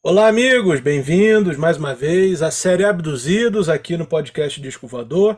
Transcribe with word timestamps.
Olá, 0.00 0.28
amigos, 0.28 0.78
bem-vindos 0.78 1.56
mais 1.56 1.76
uma 1.76 1.92
vez 1.92 2.40
à 2.40 2.52
série 2.52 2.84
Abduzidos 2.84 3.68
aqui 3.68 3.96
no 3.96 4.06
podcast 4.06 4.60
Disco 4.60 4.86
Voador. 4.86 5.36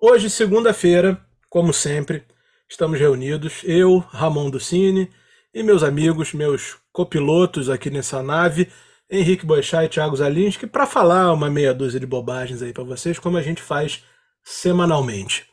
Hoje, 0.00 0.30
segunda-feira, 0.30 1.20
como 1.50 1.72
sempre, 1.72 2.22
estamos 2.68 3.00
reunidos, 3.00 3.62
eu, 3.64 3.98
Ramon 3.98 4.48
Ducini, 4.48 5.10
e 5.52 5.60
meus 5.60 5.82
amigos, 5.82 6.32
meus 6.32 6.76
copilotos 6.92 7.68
aqui 7.68 7.90
nessa 7.90 8.22
nave, 8.22 8.70
Henrique 9.10 9.44
Boixá 9.44 9.84
e 9.84 9.88
Thiago 9.88 10.14
Zalinski, 10.14 10.68
para 10.68 10.86
falar 10.86 11.32
uma 11.32 11.50
meia 11.50 11.74
dúzia 11.74 11.98
de 11.98 12.06
bobagens 12.06 12.62
aí 12.62 12.72
para 12.72 12.84
vocês, 12.84 13.18
como 13.18 13.36
a 13.36 13.42
gente 13.42 13.60
faz 13.60 14.04
semanalmente. 14.44 15.46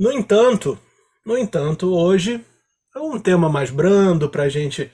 No 0.00 0.10
entanto, 0.10 0.78
no 1.24 1.36
entanto, 1.36 1.94
hoje 1.94 2.42
é 2.94 2.98
um 2.98 3.20
tema 3.20 3.50
mais 3.50 3.68
brando 3.68 4.26
para 4.26 4.44
a 4.44 4.48
gente 4.48 4.90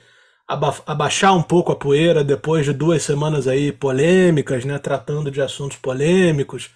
abaixar 0.47 1.35
um 1.35 1.41
pouco 1.41 1.71
a 1.71 1.75
poeira 1.75 2.23
depois 2.23 2.65
de 2.65 2.73
duas 2.73 3.03
semanas 3.03 3.47
aí 3.47 3.71
polêmicas, 3.71 4.65
né, 4.65 4.77
tratando 4.77 5.31
de 5.31 5.41
assuntos 5.41 5.77
polêmicos, 5.77 6.69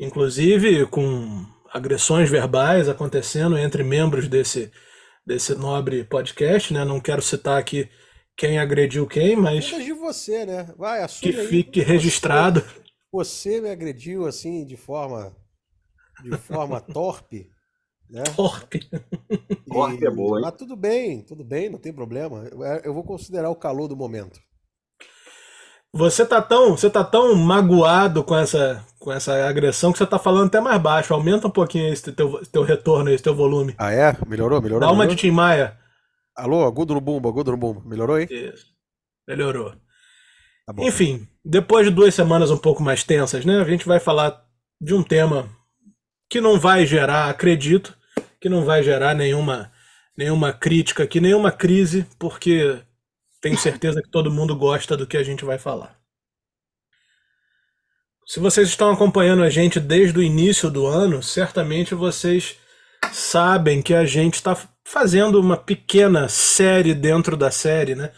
inclusive 0.00 0.86
com 0.86 1.46
agressões 1.72 2.28
verbais 2.28 2.88
acontecendo 2.88 3.56
entre 3.56 3.82
membros 3.82 4.28
desse, 4.28 4.70
desse 5.26 5.54
nobre 5.54 6.04
podcast, 6.04 6.72
né? 6.72 6.84
Não 6.84 7.00
quero 7.00 7.22
citar 7.22 7.58
aqui 7.58 7.88
quem 8.36 8.58
agrediu 8.58 9.06
quem, 9.06 9.36
mas 9.36 9.66
de 9.66 9.92
você, 9.92 10.44
né? 10.44 10.72
Vai, 10.76 11.06
que 11.08 11.32
fique 11.32 11.80
aí, 11.80 11.86
registrado. 11.86 12.60
Você, 13.12 13.58
você 13.58 13.60
me 13.60 13.70
agrediu 13.70 14.26
assim 14.26 14.66
de 14.66 14.76
forma 14.76 15.34
de 16.22 16.36
forma 16.36 16.80
torpe. 16.92 17.50
Né? 18.08 18.22
Torpe. 18.36 18.90
Torpe 19.72 20.06
é 20.06 20.10
boa, 20.10 20.38
hein? 20.38 20.44
Mas 20.44 20.54
tudo 20.56 20.76
bem, 20.76 21.22
tudo 21.22 21.44
bem, 21.44 21.70
não 21.70 21.78
tem 21.78 21.92
problema. 21.92 22.44
Eu 22.84 22.92
vou 22.92 23.04
considerar 23.04 23.50
o 23.50 23.56
calor 23.56 23.88
do 23.88 23.96
momento. 23.96 24.40
Você 25.94 26.24
tá 26.24 26.40
tão, 26.40 26.70
você 26.70 26.88
tá 26.88 27.04
tão 27.04 27.34
magoado 27.34 28.24
com 28.24 28.34
essa, 28.34 28.82
com 28.98 29.12
essa 29.12 29.46
agressão 29.46 29.92
que 29.92 29.98
você 29.98 30.06
tá 30.06 30.18
falando 30.18 30.46
até 30.46 30.58
mais 30.58 30.80
baixo. 30.80 31.12
Aumenta 31.12 31.46
um 31.46 31.50
pouquinho 31.50 31.92
esse 31.92 32.10
teu, 32.12 32.40
teu 32.46 32.62
retorno, 32.62 33.10
esse 33.10 33.22
teu 33.22 33.34
volume. 33.34 33.74
Ah, 33.76 33.92
é? 33.92 34.16
Melhorou? 34.26 34.60
Melhorou? 34.62 34.80
Dá 34.80 34.86
uma 34.86 35.04
melhorou? 35.04 35.14
de 35.14 35.20
Tim 35.20 35.30
Maia. 35.30 35.78
Alô, 36.34 36.70
Gudrubumba, 36.72 37.30
Gudrubumba. 37.30 37.82
Melhorou 37.84 38.16
aí? 38.16 38.26
Isso. 38.30 38.66
Melhorou. 39.28 39.72
Tá 40.66 40.74
Enfim, 40.78 41.26
depois 41.44 41.86
de 41.86 41.92
duas 41.92 42.14
semanas 42.14 42.50
um 42.50 42.56
pouco 42.56 42.82
mais 42.82 43.04
tensas, 43.04 43.44
né? 43.44 43.60
A 43.60 43.64
gente 43.64 43.86
vai 43.86 44.00
falar 44.00 44.42
de 44.80 44.94
um 44.94 45.02
tema 45.02 45.48
que 46.30 46.40
não 46.40 46.58
vai 46.58 46.86
gerar, 46.86 47.28
acredito, 47.28 47.96
que 48.40 48.48
não 48.48 48.64
vai 48.64 48.82
gerar 48.82 49.14
nenhuma, 49.14 49.71
nenhuma 50.16 50.52
crítica 50.52 51.02
aqui, 51.02 51.20
nenhuma 51.20 51.50
crise, 51.50 52.06
porque 52.18 52.80
tenho 53.40 53.56
certeza 53.58 54.02
que 54.02 54.10
todo 54.10 54.30
mundo 54.30 54.54
gosta 54.56 54.96
do 54.96 55.06
que 55.06 55.16
a 55.16 55.22
gente 55.22 55.44
vai 55.44 55.58
falar. 55.58 55.96
Se 58.26 58.38
vocês 58.38 58.68
estão 58.68 58.90
acompanhando 58.90 59.42
a 59.42 59.50
gente 59.50 59.80
desde 59.80 60.18
o 60.18 60.22
início 60.22 60.70
do 60.70 60.86
ano, 60.86 61.22
certamente 61.22 61.94
vocês 61.94 62.56
sabem 63.12 63.82
que 63.82 63.94
a 63.94 64.04
gente 64.04 64.34
está 64.34 64.56
fazendo 64.84 65.40
uma 65.40 65.56
pequena 65.56 66.28
série 66.28 66.94
dentro 66.94 67.36
da 67.36 67.50
série, 67.50 67.94
né? 67.94 68.12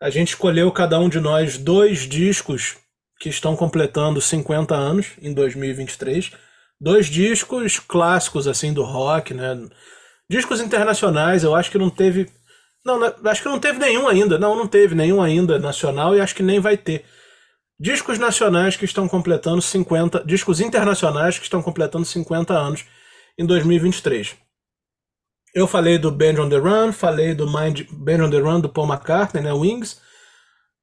A 0.00 0.10
gente 0.10 0.28
escolheu 0.28 0.70
cada 0.70 0.98
um 0.98 1.08
de 1.08 1.20
nós 1.20 1.58
dois 1.58 2.00
discos 2.00 2.76
que 3.18 3.28
estão 3.28 3.56
completando 3.56 4.20
50 4.20 4.74
anos 4.74 5.12
em 5.20 5.32
2023 5.32 6.32
dois 6.80 7.06
discos 7.06 7.78
clássicos 7.78 8.46
assim 8.46 8.72
do 8.72 8.82
rock, 8.82 9.32
né? 9.32 9.56
Discos 10.30 10.60
internacionais, 10.60 11.44
eu 11.44 11.54
acho 11.54 11.70
que 11.70 11.78
não 11.78 11.90
teve. 11.90 12.30
Não, 12.84 13.00
acho 13.24 13.42
que 13.42 13.48
não 13.48 13.58
teve 13.58 13.78
nenhum 13.78 14.08
ainda. 14.08 14.38
Não, 14.38 14.54
não 14.54 14.66
teve 14.66 14.94
nenhum 14.94 15.22
ainda 15.22 15.58
nacional 15.58 16.16
e 16.16 16.20
acho 16.20 16.34
que 16.34 16.42
nem 16.42 16.60
vai 16.60 16.76
ter. 16.76 17.04
Discos 17.78 18.18
nacionais 18.18 18.76
que 18.76 18.84
estão 18.84 19.08
completando 19.08 19.60
50. 19.60 20.24
Discos 20.24 20.60
internacionais 20.60 21.38
que 21.38 21.44
estão 21.44 21.62
completando 21.62 22.04
50 22.04 22.54
anos 22.54 22.84
em 23.38 23.44
2023. 23.44 24.36
Eu 25.54 25.66
falei 25.66 25.98
do 25.98 26.10
Band 26.10 26.42
on 26.42 26.48
the 26.48 26.56
Run, 26.56 26.92
falei 26.92 27.34
do 27.34 27.46
Mind, 27.46 27.82
Band 27.90 28.24
on 28.24 28.30
the 28.30 28.38
Run 28.38 28.60
do 28.60 28.68
Paul 28.68 28.88
McCartney, 28.88 29.42
né, 29.42 29.52
Wings. 29.52 30.00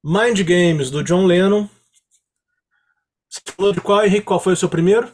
Mind 0.03 0.39
Games 0.41 0.89
do 0.89 1.03
John 1.03 1.25
Lennon. 1.25 1.69
Você 3.29 3.41
falou 3.55 3.73
de 3.73 3.81
qual, 3.81 4.03
Henrique? 4.03 4.25
Qual 4.25 4.39
foi 4.39 4.53
o 4.53 4.57
seu 4.57 4.69
primeiro? 4.69 5.11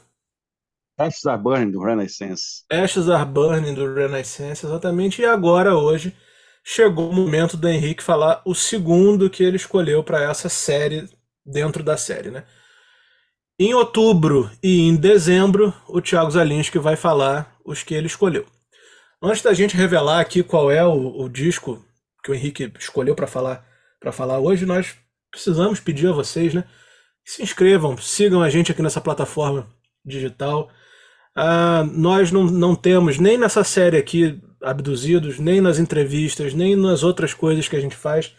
Ashes 0.98 1.26
Are 1.28 1.40
Burning 1.40 1.72
do 1.72 1.80
Renaissance. 1.80 2.64
Ashes 2.72 3.08
Are 3.08 3.30
Burning 3.30 3.76
do 3.76 3.94
Renaissance, 3.94 4.66
exatamente. 4.66 5.22
E 5.22 5.26
agora, 5.26 5.76
hoje, 5.76 6.16
chegou 6.64 7.12
o 7.12 7.14
momento 7.14 7.56
do 7.56 7.70
Henrique 7.70 8.02
falar 8.02 8.42
o 8.44 8.56
segundo 8.56 9.30
que 9.30 9.44
ele 9.44 9.58
escolheu 9.58 10.04
para 10.04 10.24
essa 10.24 10.50
série, 10.50 11.08
dentro 11.46 11.84
da 11.84 11.96
série, 11.96 12.32
né? 12.32 12.46
Em 13.60 13.74
outubro 13.74 14.50
e 14.62 14.88
em 14.88 14.96
dezembro, 14.96 15.74
o 15.88 16.02
Thiago 16.02 16.32
Zalinski 16.32 16.80
vai 16.80 16.96
falar 16.96 17.56
os 17.64 17.84
que 17.84 17.94
ele 17.94 18.08
escolheu. 18.08 18.46
Antes 19.22 19.42
da 19.42 19.54
gente 19.54 19.78
revelar 19.78 20.20
aqui 20.20 20.44
qual 20.44 20.72
é 20.72 20.84
o, 20.84 21.22
o 21.22 21.30
disco 21.30 21.84
que 22.24 22.32
o 22.32 22.36
Henrique 22.36 22.72
escolheu 22.80 23.16
para 23.16 23.28
falar 23.28 23.66
para 24.00 24.12
falar 24.12 24.40
hoje, 24.40 24.66
nós 24.66 24.96
precisamos 25.32 25.80
pedir 25.80 26.08
a 26.08 26.12
vocês, 26.12 26.54
né? 26.54 26.64
Que 27.26 27.32
se 27.32 27.44
inscrevam, 27.44 27.98
sigam 27.98 28.44
a 28.44 28.50
gente 28.50 28.72
aqui 28.72 28.82
nessa 28.82 29.02
plataforma 29.02 29.68
digital. 30.06 30.70
Ah, 31.40 31.88
nós 31.94 32.32
não, 32.32 32.46
não 32.46 32.74
temos 32.74 33.20
nem 33.20 33.38
nessa 33.38 33.64
série 33.64 33.96
aqui 33.96 34.42
abduzidos, 34.60 35.38
nem 35.38 35.62
nas 35.62 35.78
entrevistas, 35.78 36.52
nem 36.52 36.76
nas 36.76 37.04
outras 37.04 37.32
coisas 37.32 37.68
que 37.68 37.76
a 37.76 37.80
gente 37.80 37.96
faz. 37.96 38.34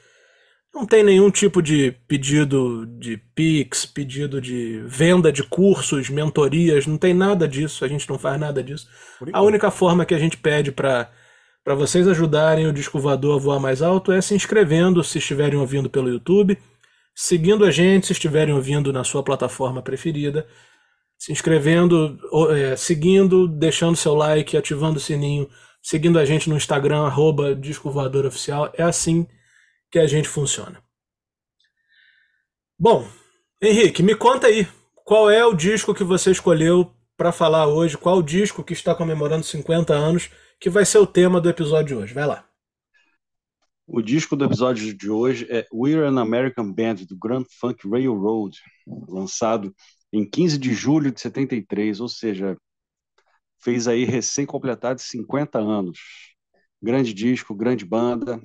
Não 0.75 0.85
tem 0.85 1.05
nenhum 1.05 1.31
tipo 1.31 1.63
de 1.63 1.93
pedido 2.09 2.85
de 2.99 3.17
Pix, 3.37 3.87
pedido 3.87 4.41
de 4.41 4.83
venda 4.85 5.31
de 5.31 5.45
cursos, 5.45 6.11
mentorias, 6.11 6.89
não 6.89 6.99
tem 6.99 7.15
nada 7.15 7.47
disso, 7.47 7.85
a 7.85 7.89
gente 7.89 8.09
não 8.09 8.19
faz 8.19 8.39
nada 8.39 8.65
disso. 8.65 8.89
A 9.33 9.43
única 9.43 9.71
forma 9.71 10.05
que 10.05 10.15
a 10.15 10.19
gente 10.19 10.37
pede 10.37 10.73
para 10.73 11.09
para 11.65 11.75
vocês 11.75 12.09
ajudarem 12.09 12.67
o 12.67 12.73
Disco 12.73 12.99
Voador 12.99 13.37
a 13.37 13.39
voar 13.39 13.61
mais 13.61 13.83
alto 13.83 14.11
é 14.11 14.21
se 14.23 14.35
inscrevendo 14.35 15.05
se 15.05 15.19
estiverem 15.19 15.59
ouvindo 15.59 15.91
pelo 15.91 16.09
YouTube, 16.09 16.59
seguindo 17.15 17.65
a 17.65 17.71
gente 17.71 18.07
se 18.07 18.13
estiverem 18.13 18.55
ouvindo 18.55 18.93
na 18.93 19.05
sua 19.05 19.23
plataforma 19.23 19.83
preferida 19.83 20.47
se 21.19 21.33
inscrevendo, 21.33 22.19
é, 22.51 22.77
seguindo, 22.77 23.49
deixando 23.49 23.97
seu 23.97 24.15
like, 24.15 24.57
ativando 24.57 24.99
o 24.99 25.01
sininho, 25.01 25.51
seguindo 25.83 26.19
a 26.19 26.25
gente 26.25 26.49
no 26.49 26.57
Instagram, 26.57 27.03
arroba 27.03 27.55
Disco 27.55 27.89
Oficial. 27.91 28.73
É 28.75 28.85
assim 28.85 29.27
que 29.91 29.99
a 29.99 30.07
gente 30.07 30.29
funciona. 30.29 30.81
Bom, 32.79 33.09
Henrique, 33.61 34.03
me 34.03 34.15
conta 34.15 34.47
aí, 34.47 34.69
qual 35.05 35.29
é 35.29 35.45
o 35.45 35.55
disco 35.55 35.93
que 35.93 36.05
você 36.05 36.31
escolheu 36.31 36.95
para 37.17 37.33
falar 37.33 37.67
hoje? 37.67 37.99
Qual 37.99 38.19
o 38.19 38.23
disco 38.23 38.63
que 38.63 38.73
está 38.73 38.95
comemorando 38.95 39.45
50 39.45 39.93
anos 39.93 40.31
que 40.61 40.71
vai 40.71 40.85
ser 40.85 40.99
o 40.99 41.07
tema 41.07 41.41
do 41.41 41.49
episódio 41.49 41.87
de 41.87 41.95
hoje? 41.97 42.15
Vai 42.15 42.27
lá. 42.27 42.49
O 43.85 44.01
disco 44.03 44.37
do 44.37 44.45
episódio 44.45 44.95
de 44.95 45.11
hoje 45.11 45.47
é 45.51 45.67
We're 45.73 46.07
an 46.07 46.21
American 46.21 46.73
Band, 46.73 46.97
do 47.09 47.19
Grand 47.19 47.45
Funk 47.59 47.89
Railroad, 47.89 48.57
lançado 49.09 49.75
em 50.13 50.29
15 50.29 50.59
de 50.59 50.73
julho 50.73 51.13
de 51.13 51.21
73, 51.21 52.01
ou 52.01 52.09
seja, 52.09 52.57
fez 53.59 53.89
aí 53.89 54.05
recém-completados 54.05 55.05
50 55.05 55.59
anos. 55.59 55.99
Grande 56.83 57.13
disco, 57.13 57.55
grande 57.55 57.85
banda. 57.85 58.41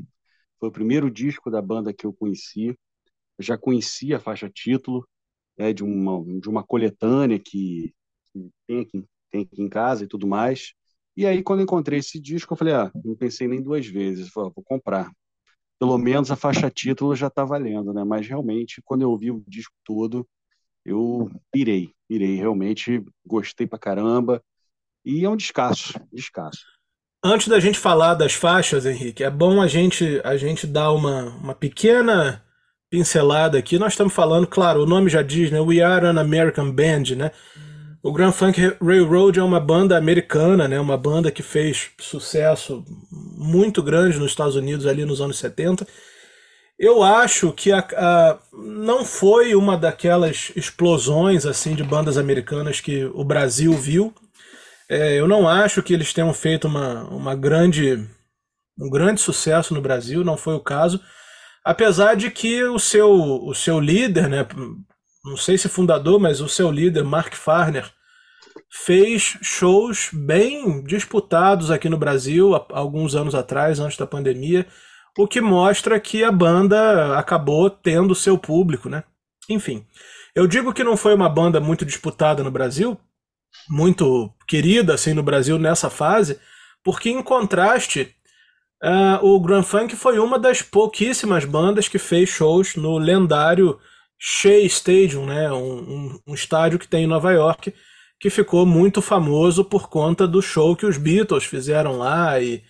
Foi 0.60 0.70
o 0.70 0.72
primeiro 0.72 1.10
disco 1.12 1.52
da 1.52 1.62
banda 1.62 1.94
que 1.94 2.06
eu 2.06 2.14
conheci. 2.14 2.68
Eu 3.38 3.44
já 3.44 3.58
conhecia 3.58 4.18
a 4.18 4.20
faixa 4.20 4.50
título 4.50 5.08
né, 5.58 5.74
de, 5.74 5.84
uma, 5.84 6.24
de 6.40 6.50
uma 6.50 6.64
coletânea 6.64 7.40
que, 7.40 7.94
que 8.32 8.50
tem, 8.68 8.82
aqui, 8.82 9.06
tem 9.32 9.42
aqui 9.44 9.62
em 9.62 9.70
casa 9.70 10.04
e 10.04 10.08
tudo 10.08 10.28
mais. 10.28 10.74
E 11.16 11.26
aí, 11.28 11.44
quando 11.44 11.62
encontrei 11.62 12.00
esse 12.00 12.20
disco, 12.20 12.54
eu 12.54 12.58
falei, 12.58 12.74
ah, 12.74 12.92
não 13.04 13.16
pensei 13.16 13.48
nem 13.48 13.62
duas 13.62 13.86
vezes, 13.86 14.30
falei, 14.30 14.50
ah, 14.50 14.54
vou 14.56 14.64
comprar. 14.64 15.12
Pelo 15.80 15.98
menos 15.98 16.32
a 16.32 16.36
faixa 16.36 16.70
título 16.72 17.16
já 17.16 17.28
está 17.28 17.46
valendo, 17.46 17.94
né? 17.94 18.04
Mas 18.04 18.28
realmente, 18.28 18.82
quando 18.84 19.04
eu 19.04 19.12
ouvi 19.12 19.32
o 19.32 19.44
disco 19.48 19.76
todo, 19.84 20.28
eu 20.86 21.32
pirei, 21.52 21.92
pirei, 22.08 22.36
realmente 22.36 23.04
gostei 23.26 23.66
pra 23.66 23.80
caramba. 23.80 24.42
E 25.06 25.26
é 25.26 25.30
um 25.30 25.36
descasso, 25.36 25.94
descasso. 26.12 26.66
Antes 27.24 27.48
da 27.48 27.60
gente 27.60 27.80
falar 27.80 28.16
das 28.16 28.34
faixas, 28.34 28.86
Henrique, 28.86 29.24
é 29.24 29.30
bom 29.30 29.62
a 29.62 29.68
gente 29.68 30.20
a 30.24 30.36
gente 30.36 30.68
dar 30.68 30.92
uma, 30.92 31.26
uma 31.36 31.56
pequena 31.56 32.44
pincelada 32.90 33.58
aqui. 33.58 33.80
Nós 33.80 33.94
estamos 33.94 34.14
falando, 34.14 34.46
claro, 34.46 34.84
o 34.84 34.86
nome 34.86 35.10
já 35.10 35.22
diz, 35.22 35.50
né? 35.50 35.60
We 35.60 35.82
Are 35.82 36.06
an 36.06 36.20
American 36.20 36.72
Band, 36.72 37.16
né? 37.16 37.32
O 38.02 38.12
Grand 38.12 38.34
Funk 38.34 38.60
Railroad 38.82 39.40
é 39.40 39.44
uma 39.44 39.62
banda 39.62 39.98
americana, 39.98 40.68
né? 40.68 40.78
Uma 40.80 40.98
banda 40.98 41.32
que 41.32 41.42
fez 41.42 41.92
sucesso 42.00 42.84
muito 43.10 43.82
grande 43.82 44.20
nos 44.20 44.32
Estados 44.32 44.58
Unidos 44.58 44.86
ali 44.86 45.06
nos 45.06 45.22
anos 45.22 45.38
70 45.38 45.88
eu 46.84 47.02
acho 47.02 47.54
que 47.54 47.72
a, 47.72 47.80
a, 47.80 48.38
não 48.52 49.06
foi 49.06 49.56
uma 49.56 49.78
daquelas 49.78 50.52
explosões 50.54 51.46
assim 51.46 51.76
de 51.76 51.84
bandas 51.84 52.18
americanas 52.18 52.82
que 52.82 53.06
o 53.06 53.24
Brasil 53.24 53.72
viu. 53.74 54.14
É, 54.90 55.18
eu 55.18 55.26
não 55.26 55.48
acho 55.48 55.82
que 55.82 55.94
eles 55.94 56.12
tenham 56.12 56.34
feito 56.34 56.68
uma, 56.68 57.06
uma 57.06 57.36
grande, 57.36 58.06
um 58.78 58.90
grande 58.90 59.22
sucesso 59.22 59.74
no 59.74 59.82
Brasil, 59.82 60.26
não 60.26 60.36
foi 60.36 60.56
o 60.56 60.60
caso. 60.60 61.00
Apesar 61.64 62.16
de 62.16 62.30
que 62.30 62.62
o 62.66 62.78
seu, 62.78 63.12
o 63.12 63.56
seu 63.56 63.80
líder, 63.80 64.28
né, 64.28 64.46
não 65.24 65.38
sei 65.38 65.58
se 65.58 65.70
fundador, 65.70 66.20
mas 66.20 66.42
o 66.42 66.50
seu 66.50 66.70
líder, 66.70 67.06
Mark 67.06 67.34
Farner, 67.34 67.90
fez 68.70 69.38
shows 69.42 70.10
bem 70.12 70.84
disputados 70.84 71.72
aqui 71.72 71.88
no 71.88 71.98
Brasil 71.98 72.54
há 72.54 72.66
alguns 72.72 73.16
anos 73.16 73.34
atrás, 73.34 73.80
antes 73.80 73.98
da 73.98 74.06
pandemia, 74.06 74.68
o 75.18 75.28
que 75.28 75.40
mostra 75.42 76.00
que 76.00 76.24
a 76.24 76.32
banda 76.32 77.18
acabou 77.18 77.70
tendo 77.70 78.16
seu 78.16 78.38
público, 78.38 78.90
né? 78.90 79.04
Enfim, 79.50 79.86
eu 80.36 80.48
digo 80.48 80.74
que 80.74 80.84
não 80.84 80.98
foi 80.98 81.14
uma 81.14 81.30
banda 81.30 81.60
muito 81.60 81.86
disputada 81.86 82.44
no 82.44 82.50
Brasil, 82.50 83.00
muito 83.70 84.34
querida 84.48 84.94
assim 84.94 85.14
no 85.14 85.22
Brasil 85.22 85.60
nessa 85.60 85.90
fase, 85.90 86.40
porque 86.84 87.10
em 87.10 87.22
contraste, 87.22 88.16
uh, 88.84 89.24
o 89.26 89.40
Grand 89.40 89.64
Funk 89.64 89.96
foi 89.96 90.18
uma 90.18 90.40
das 90.40 90.62
pouquíssimas 90.62 91.46
bandas 91.46 91.88
que 91.88 92.00
fez 92.00 92.30
shows 92.30 92.76
no 92.76 92.98
lendário 92.98 93.80
Shea 94.18 94.66
Stadium, 94.66 95.26
né? 95.26 95.52
Um, 95.52 95.58
um, 95.58 96.20
um 96.28 96.34
estádio 96.34 96.80
que 96.80 96.88
tem 96.88 97.04
em 97.04 97.08
Nova 97.08 97.32
York, 97.32 97.74
que 98.20 98.30
ficou 98.30 98.66
muito 98.66 99.02
famoso 99.02 99.64
por 99.66 99.90
conta 99.90 100.28
do 100.28 100.42
show 100.42 100.76
que 100.76 100.86
os 100.86 100.98
Beatles 100.98 101.44
fizeram 101.44 101.98
lá 101.98 102.40
e, 102.40 102.64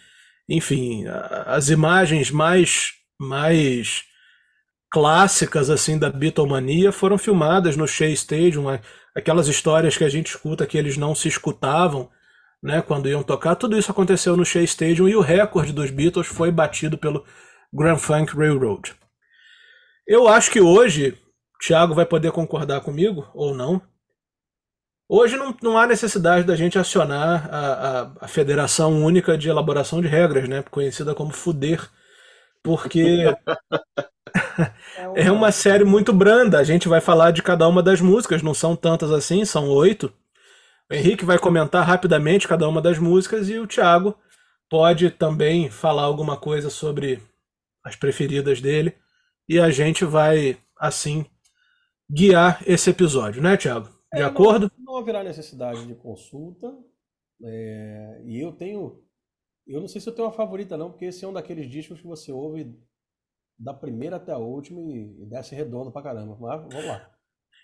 enfim, 0.47 1.05
as 1.45 1.69
imagens 1.69 2.29
mais 2.31 2.91
mais 3.19 4.03
clássicas 4.91 5.69
assim 5.69 5.97
da 5.97 6.09
Beatlemania 6.09 6.91
foram 6.91 7.17
filmadas 7.17 7.75
no 7.75 7.87
Shea 7.87 8.09
Stadium, 8.09 8.65
aquelas 9.15 9.47
histórias 9.47 9.97
que 9.97 10.03
a 10.03 10.09
gente 10.09 10.27
escuta 10.27 10.67
que 10.67 10.77
eles 10.77 10.97
não 10.97 11.15
se 11.15 11.27
escutavam, 11.27 12.09
né, 12.61 12.81
quando 12.81 13.09
iam 13.09 13.23
tocar, 13.23 13.55
tudo 13.55 13.77
isso 13.77 13.91
aconteceu 13.91 14.37
no 14.37 14.45
Shea 14.45 14.63
Stadium 14.63 15.07
e 15.07 15.15
o 15.15 15.21
recorde 15.21 15.73
dos 15.73 15.89
Beatles 15.89 16.27
foi 16.27 16.51
batido 16.51 16.97
pelo 16.97 17.25
Grand 17.73 17.97
Funk 17.97 18.35
Railroad. 18.37 18.93
Eu 20.05 20.27
acho 20.27 20.51
que 20.51 20.61
hoje, 20.61 21.17
Thiago 21.65 21.95
vai 21.95 22.05
poder 22.05 22.31
concordar 22.31 22.81
comigo 22.81 23.27
ou 23.33 23.55
não. 23.55 23.81
Hoje 25.15 25.37
não, 25.37 25.55
não 25.61 25.77
há 25.77 25.85
necessidade 25.85 26.43
da 26.43 26.55
gente 26.55 26.79
acionar 26.79 27.47
a, 27.53 27.59
a, 27.59 28.11
a 28.21 28.27
Federação 28.27 29.05
Única 29.05 29.37
de 29.37 29.47
Elaboração 29.47 30.01
de 30.01 30.07
Regras, 30.07 30.49
né, 30.49 30.63
conhecida 30.71 31.13
como 31.13 31.31
FUDER, 31.31 31.87
porque 32.63 33.25
é 35.13 35.31
uma 35.31 35.51
série 35.51 35.83
muito 35.83 36.11
branda. 36.11 36.57
A 36.57 36.63
gente 36.63 36.87
vai 36.87 36.99
falar 36.99 37.29
de 37.29 37.43
cada 37.43 37.67
uma 37.67 37.83
das 37.83 38.01
músicas, 38.01 38.41
não 38.41 38.55
são 38.55 38.75
tantas 38.75 39.11
assim, 39.11 39.45
são 39.45 39.69
oito. 39.69 40.11
O 40.89 40.95
Henrique 40.95 41.23
vai 41.23 41.37
comentar 41.37 41.85
rapidamente 41.85 42.47
cada 42.47 42.67
uma 42.67 42.81
das 42.81 42.97
músicas 42.97 43.49
e 43.49 43.59
o 43.59 43.67
Thiago 43.67 44.17
pode 44.67 45.11
também 45.11 45.69
falar 45.69 46.05
alguma 46.05 46.37
coisa 46.37 46.71
sobre 46.71 47.21
as 47.85 47.95
preferidas 47.95 48.59
dele. 48.59 48.95
E 49.47 49.59
a 49.59 49.69
gente 49.69 50.05
vai, 50.05 50.57
assim, 50.75 51.23
guiar 52.11 52.63
esse 52.65 52.89
episódio, 52.89 53.43
né, 53.43 53.55
Thiago? 53.55 53.92
De 54.13 54.21
é, 54.21 54.23
acordo? 54.23 54.71
Não, 54.77 54.93
não 54.93 54.97
haverá 54.97 55.23
necessidade 55.23 55.85
de 55.87 55.95
consulta. 55.95 56.71
É, 57.43 58.21
e 58.25 58.39
eu 58.39 58.51
tenho. 58.51 59.01
Eu 59.65 59.81
não 59.81 59.87
sei 59.87 59.99
se 59.99 60.07
eu 60.07 60.13
tenho 60.13 60.27
uma 60.27 60.33
favorita, 60.33 60.77
não, 60.77 60.91
porque 60.91 61.05
esse 61.05 61.25
é 61.25 61.27
um 61.27 61.33
daqueles 61.33 61.69
discos 61.69 61.99
que 61.99 62.07
você 62.07 62.31
ouve 62.31 62.77
da 63.57 63.73
primeira 63.73 64.17
até 64.17 64.31
a 64.31 64.37
última 64.37 64.81
e, 64.81 65.25
desce 65.25 65.55
redondo 65.55 65.91
pra 65.91 66.03
caramba. 66.03 66.37
Mas 66.39 66.61
vamos 66.61 66.85
lá. 66.85 67.09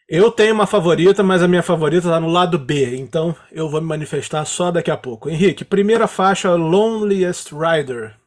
Eu 0.07 0.31
tenho 0.31 0.55
uma 0.55 0.65
favorita, 0.65 1.21
mas 1.21 1.43
a 1.43 1.47
minha 1.47 1.61
favorita 1.61 2.09
tá 2.09 2.19
no 2.19 2.29
lado 2.29 2.57
B, 2.57 2.95
então 2.95 3.35
eu 3.51 3.69
vou 3.69 3.79
me 3.79 3.85
manifestar 3.85 4.43
só 4.43 4.71
daqui 4.71 4.89
a 4.89 4.97
pouco. 4.97 5.29
Henrique, 5.29 5.63
primeira 5.63 6.07
faixa, 6.07 6.55
Loneliest 6.55 7.51
Rider. 7.53 8.19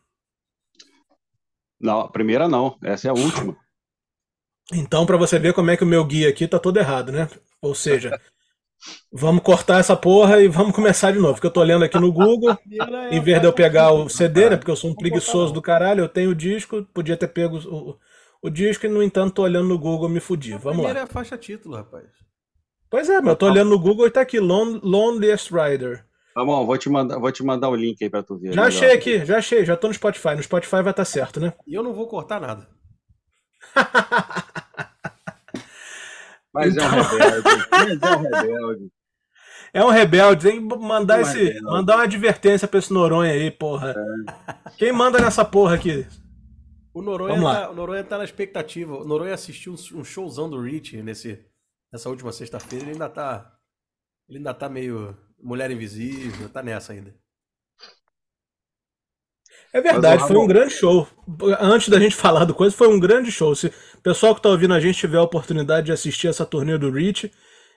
Não, 1.80 2.08
primeira 2.08 2.46
não, 2.46 2.78
essa 2.84 3.08
é 3.08 3.10
a 3.10 3.14
última. 3.14 3.56
Então, 4.72 5.04
para 5.04 5.16
você 5.16 5.40
ver 5.40 5.52
como 5.54 5.72
é 5.72 5.76
que 5.76 5.82
o 5.82 5.86
meu 5.86 6.04
guia 6.04 6.28
aqui 6.28 6.46
tá 6.46 6.58
todo 6.58 6.76
errado, 6.76 7.10
né? 7.10 7.28
Ou 7.62 7.75
seja, 7.75 8.20
Vamos 9.12 9.43
cortar 9.43 9.79
essa 9.79 9.97
porra 9.97 10.41
e 10.41 10.49
vamos 10.49 10.75
começar 10.75 11.12
de 11.12 11.19
novo. 11.19 11.35
Porque 11.35 11.47
eu 11.47 11.53
tô 11.53 11.61
olhando 11.61 11.85
aqui 11.85 11.99
no 11.99 12.12
Google, 12.12 12.56
em 13.11 13.20
vez 13.20 13.41
de 13.41 13.47
eu 13.47 13.53
pegar 13.53 13.93
o 13.93 14.09
CD, 14.09 14.50
né? 14.50 14.56
Porque 14.56 14.70
eu 14.70 14.76
sou 14.76 14.91
um 14.91 14.94
preguiçoso 14.94 15.53
do 15.53 15.62
caralho, 15.62 16.00
eu 16.00 16.09
tenho 16.09 16.31
o 16.31 16.35
disco, 16.35 16.82
podia 16.93 17.17
ter 17.17 17.29
pego 17.29 17.59
o, 17.59 17.97
o 18.43 18.50
disco 18.50 18.87
e, 18.87 18.88
no 18.88 19.03
entanto, 19.03 19.35
tô 19.35 19.43
olhando 19.43 19.69
no 19.69 19.79
Google 19.79 20.09
e 20.09 20.12
me 20.12 20.20
fudi. 20.20 20.53
Vamos 20.53 20.64
lá. 20.64 20.73
Primeiro 20.75 20.99
é 20.99 21.03
a 21.03 21.06
faixa 21.06 21.38
título, 21.38 21.76
rapaz. 21.76 22.06
Pois 22.91 23.09
é, 23.09 23.20
mas 23.20 23.29
eu 23.29 23.37
tô 23.37 23.47
olhando 23.47 23.70
no 23.70 23.79
Google 23.79 24.06
e 24.06 24.11
tá 24.11 24.20
aqui, 24.20 24.41
Lon 24.41 24.81
Loneliest 24.82 25.50
Rider. 25.53 26.05
Tá 26.35 26.44
bom, 26.44 26.65
vou 26.67 26.79
te, 26.79 26.88
mandar, 26.88 27.19
vou 27.19 27.31
te 27.31 27.44
mandar 27.44 27.69
o 27.69 27.76
link 27.76 28.03
aí 28.03 28.11
pra 28.11 28.23
tu 28.23 28.38
ver. 28.38 28.53
Já 28.53 28.65
achei 28.65 28.93
aqui, 28.93 29.25
já 29.25 29.38
achei, 29.38 29.65
já 29.65 29.76
tô 29.76 29.88
no 29.88 29.94
Spotify. 29.94 30.35
No 30.35 30.43
Spotify 30.43 30.76
vai 30.76 30.91
estar 30.91 30.94
tá 30.94 31.05
certo, 31.05 31.38
né? 31.38 31.53
E 31.67 31.75
eu 31.75 31.82
não 31.82 31.93
vou 31.93 32.08
cortar 32.08 32.41
nada. 32.41 32.67
Mas 36.52 36.75
então... 36.75 36.84
é 36.84 36.90
um 36.90 37.00
então- 37.00 37.19
rebelde. 37.19 37.69
Mas 37.70 38.02
é 38.02 38.16
um 38.16 38.22
rebelde. 38.22 38.93
É 39.75 39.84
um 39.84 39.88
rebelde, 39.88 40.50
tem 40.50 40.69
que 40.69 40.76
mandar, 40.76 41.19
é 41.19 41.22
esse, 41.22 41.60
mandar 41.62 41.96
uma 41.96 42.04
advertência 42.04 42.69
pra 42.69 42.78
esse 42.78 42.93
Noronha 42.93 43.32
aí, 43.32 43.50
porra. 43.50 43.94
É. 43.96 44.70
Quem 44.76 44.93
manda 44.93 45.19
nessa 45.19 45.46
porra 45.46 45.76
aqui? 45.76 46.06
O 46.93 47.00
Noronha, 47.00 47.40
tá, 47.40 47.70
o 47.70 47.75
Noronha 47.75 48.04
tá 48.04 48.19
na 48.19 48.25
expectativa. 48.25 48.94
O 48.94 49.04
Noronha 49.04 49.32
assistiu 49.32 49.75
um 49.94 50.04
showzão 50.04 50.50
do 50.50 50.60
Rich 50.60 51.02
nesse, 51.02 51.43
nessa 51.90 52.10
última 52.10 52.32
sexta-feira. 52.32 52.84
Ele 52.84 52.93
ainda 52.93 53.08
tá. 53.08 53.50
Ele 54.28 54.38
ainda 54.38 54.52
tá 54.52 54.69
meio 54.69 55.16
Mulher 55.43 55.70
Invisível, 55.70 56.50
tá 56.50 56.62
nessa 56.62 56.93
ainda. 56.93 57.14
É 59.72 59.81
verdade, 59.81 60.26
foi 60.26 60.37
um 60.37 60.46
grande 60.46 60.75
show. 60.75 61.08
Antes 61.58 61.88
da 61.88 61.98
gente 61.98 62.14
falar 62.14 62.44
do 62.44 62.55
coisa, 62.55 62.76
foi 62.76 62.88
um 62.88 63.00
grande 63.00 63.32
show. 63.32 63.55
Se 63.55 63.72
pessoal 64.02 64.34
que 64.34 64.40
está 64.40 64.49
ouvindo 64.49 64.75
a 64.75 64.81
gente 64.81 64.99
tiver 64.99 65.19
a 65.19 65.22
oportunidade 65.22 65.87
de 65.87 65.93
assistir 65.93 66.28
essa 66.28 66.44
turnê 66.44 66.76
do 66.76 66.90
Rich, 66.90 67.32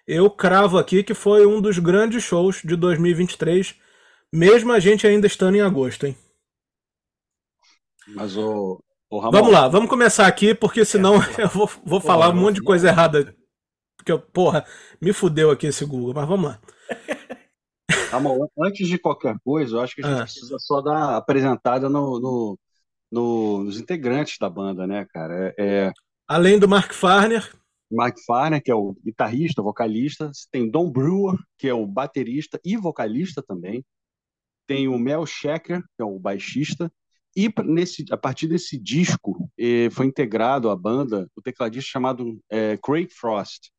eu 0.08 0.30
cravo 0.30 0.78
aqui 0.78 1.04
que 1.04 1.14
foi 1.14 1.46
um 1.46 1.62
dos 1.62 1.80
grandes 1.80 2.24
shows 2.24 2.62
de 2.64 2.76
2023, 2.76 3.76
mesmo 4.32 4.72
a 4.72 4.80
gente 4.80 5.08
ainda 5.08 5.28
estando 5.28 5.56
em 5.56 5.62
agosto, 5.62 6.06
hein? 6.06 6.18
Mas 8.08 8.38
o. 8.38 8.80
o 9.10 9.20
Ramon... 9.20 9.32
Vamos 9.32 9.52
lá, 9.52 9.68
vamos 9.68 9.90
começar 9.90 10.28
aqui, 10.28 10.54
porque 10.54 10.86
senão 10.86 11.16
é, 11.16 11.20
eu 11.44 11.50
vou, 11.50 11.68
vou 11.84 12.02
porra, 12.02 12.14
falar 12.14 12.30
um 12.30 12.36
monte 12.36 12.56
de 12.56 12.64
coisa 12.64 12.88
errada. 12.88 13.36
Porque, 13.98 14.16
porra, 14.32 14.66
me 15.02 15.12
fudeu 15.12 15.50
aqui 15.50 15.68
esse 15.68 15.84
Google, 15.86 16.14
mas 16.14 16.28
vamos 16.28 16.52
lá. 16.52 16.62
Amor, 18.12 18.50
antes 18.60 18.88
de 18.88 18.98
qualquer 18.98 19.36
coisa, 19.44 19.76
eu 19.76 19.82
acho 19.82 19.96
que 19.96 20.04
a 20.04 20.08
gente 20.08 20.20
ah. 20.20 20.24
precisa 20.24 20.58
só 20.60 20.82
dar 20.82 21.18
apresentada 21.18 21.90
no, 21.90 22.20
no, 22.20 22.60
no, 23.12 23.64
nos 23.64 23.80
integrantes 23.80 24.38
da 24.40 24.50
banda, 24.50 24.86
né, 24.86 25.06
cara? 25.12 25.54
É, 25.58 25.88
é... 25.88 25.92
Além 26.28 26.58
do 26.58 26.68
Mark 26.68 26.94
Farner. 26.94 27.56
Mark 27.92 28.18
Farner, 28.26 28.62
que 28.62 28.72
é 28.72 28.76
o 28.76 28.96
guitarrista, 29.04 29.62
vocalista. 29.62 30.32
Tem 30.52 30.70
Don 30.70 30.90
Brewer, 30.90 31.38
que 31.58 31.68
é 31.68 31.74
o 31.74 31.86
baterista 31.86 32.60
e 32.66 32.76
vocalista 32.76 33.44
também. 33.44 33.86
Tem 34.66 34.88
o 34.88 34.98
Mel 34.98 35.26
Shecker, 35.26 35.82
que 35.82 36.02
é 36.02 36.04
o 36.04 36.18
baixista. 36.18 36.92
E 37.38 37.54
nesse, 37.64 38.06
a 38.10 38.18
partir 38.18 38.48
desse 38.48 38.78
disco 38.78 39.50
eh, 39.58 39.90
foi 39.92 40.06
integrado 40.08 40.70
à 40.70 40.76
banda 40.76 41.30
o 41.36 41.42
tecladista 41.42 41.92
chamado 41.92 42.40
eh, 42.50 42.78
Craig 42.78 43.10
Frost. 43.12 43.70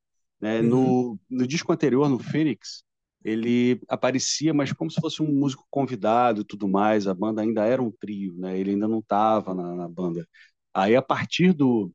Né? 0.40 0.60
Uhum. 0.60 0.68
No, 0.68 1.20
no 1.28 1.46
disco 1.46 1.72
anterior, 1.72 2.08
no 2.08 2.18
Phoenix, 2.18 2.84
ele 3.24 3.80
aparecia, 3.88 4.54
mas 4.54 4.72
como 4.72 4.90
se 4.90 5.00
fosse 5.00 5.22
um 5.22 5.32
músico 5.32 5.66
convidado 5.68 6.42
e 6.42 6.44
tudo 6.44 6.68
mais. 6.68 7.08
A 7.08 7.14
banda 7.14 7.42
ainda 7.42 7.64
era 7.64 7.82
um 7.82 7.90
trio, 7.90 8.36
né? 8.36 8.56
Ele 8.56 8.70
ainda 8.72 8.86
não 8.86 9.00
estava 9.00 9.52
na, 9.52 9.74
na, 9.74 9.88
banda. 9.88 10.24
Aí, 10.72 10.94
a 10.94 11.02
partir 11.02 11.52
do 11.52 11.90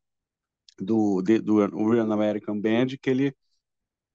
do, 0.82 1.22
do 1.22 1.90
Real 1.90 2.12
American 2.12 2.60
Band, 2.60 2.88
que 3.02 3.10
ele 3.10 3.34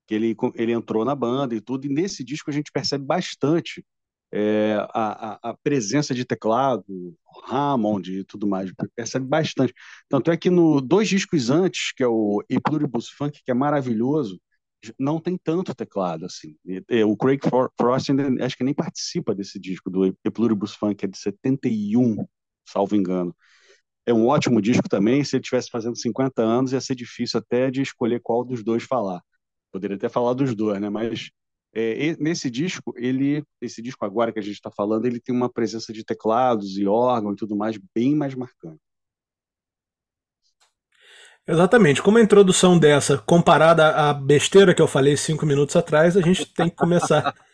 que 0.07 0.15
ele, 0.15 0.37
ele 0.55 0.73
entrou 0.73 1.05
na 1.05 1.15
banda 1.15 1.55
e 1.55 1.61
tudo, 1.61 1.87
e 1.87 1.89
nesse 1.89 2.23
disco 2.23 2.49
a 2.51 2.53
gente 2.53 2.71
percebe 2.71 3.05
bastante 3.05 3.85
é, 4.33 4.77
a, 4.91 5.51
a, 5.51 5.55
presença 5.55 6.15
de 6.15 6.25
teclado, 6.25 6.85
Hammond 7.49 8.13
e 8.13 8.25
tudo 8.25 8.47
mais, 8.47 8.73
percebe 8.95 9.27
bastante. 9.27 9.75
Tanto 10.09 10.31
é 10.31 10.37
que 10.37 10.51
no 10.51 10.81
dois 10.81 11.09
discos 11.09 11.51
antes, 11.51 11.93
que 11.93 12.03
é 12.03 12.09
o 12.09 12.43
E 12.49 12.61
Pluribus 12.61 13.09
Funk, 13.09 13.41
que 13.45 13.51
é 13.51 13.55
maravilhoso, 13.55 14.41
não 14.99 15.21
tem 15.21 15.37
tanto 15.37 15.75
teclado 15.75 16.27
assim. 16.27 16.57
O 17.07 17.17
Craig 17.17 17.41
Frost 17.79 18.11
ainda, 18.11 18.45
acho 18.45 18.57
que 18.57 18.65
nem 18.65 18.75
participa 18.75 19.35
desse 19.35 19.59
disco 19.59 19.91
do 19.91 20.07
E 20.07 20.31
Pluribus 20.31 20.75
Funk, 20.75 21.05
é 21.05 21.09
de 21.09 21.19
71, 21.19 22.27
salvo 22.65 22.95
engano. 22.97 23.35
É 24.07 24.15
um 24.15 24.29
ótimo 24.29 24.63
disco 24.63 24.89
também. 24.89 25.25
Se 25.25 25.37
ele 25.37 25.43
estivesse 25.43 25.69
fazendo 25.69 25.97
50 25.97 26.41
anos, 26.41 26.73
ia 26.73 26.81
ser 26.81 26.95
difícil 26.95 27.41
até 27.41 27.71
de 27.71 27.83
escolher 27.83 28.21
qual 28.23 28.45
dos 28.45 28.63
dois 28.63 28.85
falar. 28.85 29.21
Poderia 29.73 29.97
até 29.97 30.09
falar 30.09 30.33
dos 30.33 30.55
dois, 30.55 30.81
né? 30.81 30.89
Mas 30.89 31.31
é, 31.75 32.17
nesse 32.19 32.49
disco, 32.49 32.95
ele, 32.97 33.45
esse 33.61 33.83
disco 33.83 34.05
agora 34.05 34.33
que 34.33 34.39
a 34.39 34.43
gente 34.43 34.55
está 34.55 34.71
falando, 34.71 35.05
ele 35.05 35.21
tem 35.21 35.35
uma 35.35 35.53
presença 35.53 35.93
de 35.93 36.05
teclados 36.05 36.79
e 36.79 36.87
órgão 36.87 37.33
e 37.33 37.37
tudo 37.37 37.55
mais 37.55 37.79
bem 37.95 38.15
mais 38.15 38.35
marcante. 38.35 38.81
Exatamente. 41.47 42.03
Como 42.03 42.19
a 42.19 42.23
introdução 42.23 42.79
dessa, 42.79 43.19
comparada 43.19 43.89
à 43.91 44.13
besteira 44.13 44.75
que 44.75 44.83
eu 44.83 44.89
falei 44.89 45.17
cinco 45.17 45.47
minutos 45.47 45.77
atrás, 45.77 46.17
a 46.17 46.21
gente 46.21 46.47
tem 46.47 46.69
que 46.69 46.77
começar. 46.77 47.35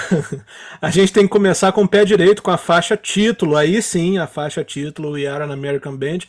a 0.80 0.90
gente 0.90 1.12
tem 1.12 1.24
que 1.24 1.30
começar 1.30 1.72
com 1.72 1.82
o 1.82 1.88
pé 1.88 2.04
direito, 2.04 2.42
com 2.42 2.50
a 2.50 2.56
faixa 2.56 2.96
título. 2.96 3.56
Aí 3.56 3.80
sim, 3.82 4.18
a 4.18 4.26
faixa 4.26 4.64
título 4.64 5.12
We 5.12 5.26
Are 5.26 5.44
an 5.44 5.52
American 5.52 5.96
Band. 5.96 6.20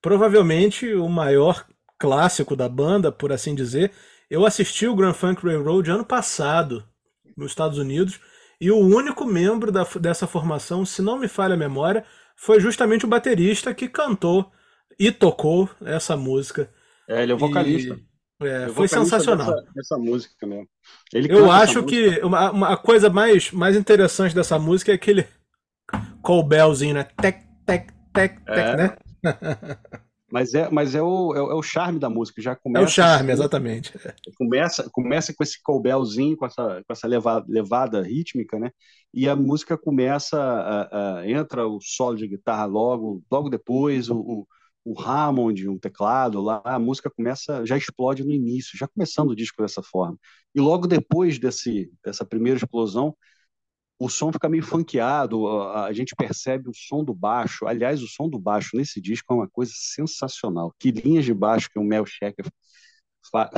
provavelmente 0.00 0.92
o 0.94 1.08
maior 1.08 1.64
clássico 1.98 2.54
da 2.54 2.68
banda, 2.68 3.10
por 3.10 3.32
assim 3.32 3.54
dizer. 3.54 3.92
Eu 4.30 4.44
assisti 4.44 4.86
o 4.86 4.94
Grand 4.94 5.14
Funk 5.14 5.44
Railroad 5.44 5.90
ano 5.90 6.04
passado 6.04 6.84
nos 7.36 7.50
Estados 7.50 7.78
Unidos 7.78 8.20
e 8.60 8.70
o 8.70 8.78
único 8.78 9.24
membro 9.24 9.70
da, 9.70 9.84
dessa 10.00 10.26
formação, 10.26 10.84
se 10.84 11.02
não 11.02 11.18
me 11.18 11.28
falha 11.28 11.54
a 11.54 11.58
memória, 11.58 12.04
foi 12.36 12.60
justamente 12.60 13.04
o 13.04 13.08
baterista 13.08 13.74
que 13.74 13.88
cantou 13.88 14.50
e 14.98 15.10
tocou 15.10 15.68
essa 15.84 16.16
música. 16.16 16.70
É, 17.08 17.22
ele 17.22 17.32
é 17.32 17.34
o 17.34 17.38
vocalista. 17.38 17.94
E, 17.94 18.13
é, 18.40 18.68
foi 18.68 18.88
sensacional. 18.88 19.46
Dessa, 19.46 19.72
dessa, 19.74 19.98
música 19.98 20.46
mesmo. 20.46 20.68
Ele 21.12 21.32
Eu 21.32 21.50
acho 21.50 21.82
que 21.84 22.20
uma, 22.22 22.50
uma, 22.50 22.76
coisa 22.76 23.08
mais, 23.08 23.50
mais 23.52 23.76
interessante 23.76 24.34
dessa 24.34 24.58
música 24.58 24.92
é 24.92 24.94
aquele 24.94 25.26
cowbellzinho, 26.22 26.94
né? 26.94 27.04
Tec, 27.04 27.42
tec, 27.64 27.92
tec, 28.12 28.44
tec, 28.44 28.48
é. 28.48 28.76
né? 28.76 28.96
Mas 30.34 30.52
é, 30.52 30.68
mas 30.68 30.96
é, 30.96 31.00
o, 31.00 31.32
é, 31.32 31.38
é, 31.38 31.54
o 31.54 31.62
charme 31.62 32.00
da 32.00 32.10
música. 32.10 32.42
Já 32.42 32.56
começa 32.56 32.84
é 32.84 32.86
o 32.86 32.90
charme, 32.90 33.30
exatamente. 33.30 33.92
Começa, 34.36 34.90
começa 34.90 35.32
com 35.32 35.44
esse 35.44 35.62
cowbellzinho, 35.62 36.36
com 36.36 36.44
essa, 36.44 36.82
com 36.84 36.92
essa 36.92 37.06
levada, 37.06 37.46
levada 37.48 38.02
rítmica, 38.02 38.58
né? 38.58 38.72
E 39.12 39.28
a 39.28 39.36
música 39.36 39.78
começa, 39.78 40.36
a, 40.36 41.18
a, 41.18 41.30
entra 41.30 41.68
o 41.68 41.78
solo 41.80 42.16
de 42.16 42.26
guitarra 42.26 42.64
logo, 42.64 43.22
logo 43.30 43.48
depois, 43.48 44.10
o, 44.10 44.16
o, 44.16 44.46
o 44.84 45.00
Hammond, 45.00 45.68
um 45.68 45.78
teclado 45.78 46.40
lá, 46.40 46.60
a 46.64 46.78
música 46.78 47.10
começa, 47.10 47.64
já 47.64 47.76
explode 47.76 48.22
no 48.24 48.32
início, 48.32 48.78
já 48.78 48.86
começando 48.86 49.30
o 49.30 49.36
disco 49.36 49.62
dessa 49.62 49.82
forma. 49.82 50.18
E 50.54 50.60
logo 50.60 50.86
depois 50.86 51.38
desse, 51.38 51.90
dessa 52.04 52.24
primeira 52.24 52.58
explosão, 52.58 53.16
o 53.98 54.08
som 54.08 54.32
fica 54.32 54.48
meio 54.48 54.62
funkeado, 54.62 55.48
a 55.48 55.92
gente 55.92 56.14
percebe 56.16 56.68
o 56.68 56.74
som 56.74 57.04
do 57.04 57.14
baixo. 57.14 57.66
Aliás, 57.66 58.02
o 58.02 58.08
som 58.08 58.28
do 58.28 58.38
baixo 58.38 58.76
nesse 58.76 59.00
disco 59.00 59.32
é 59.32 59.36
uma 59.36 59.48
coisa 59.48 59.72
sensacional. 59.74 60.74
Que 60.78 60.90
linhas 60.90 61.24
de 61.24 61.32
baixo 61.32 61.70
que 61.70 61.78
o 61.78 61.84
Mel 61.84 62.04
Shecker 62.04 62.46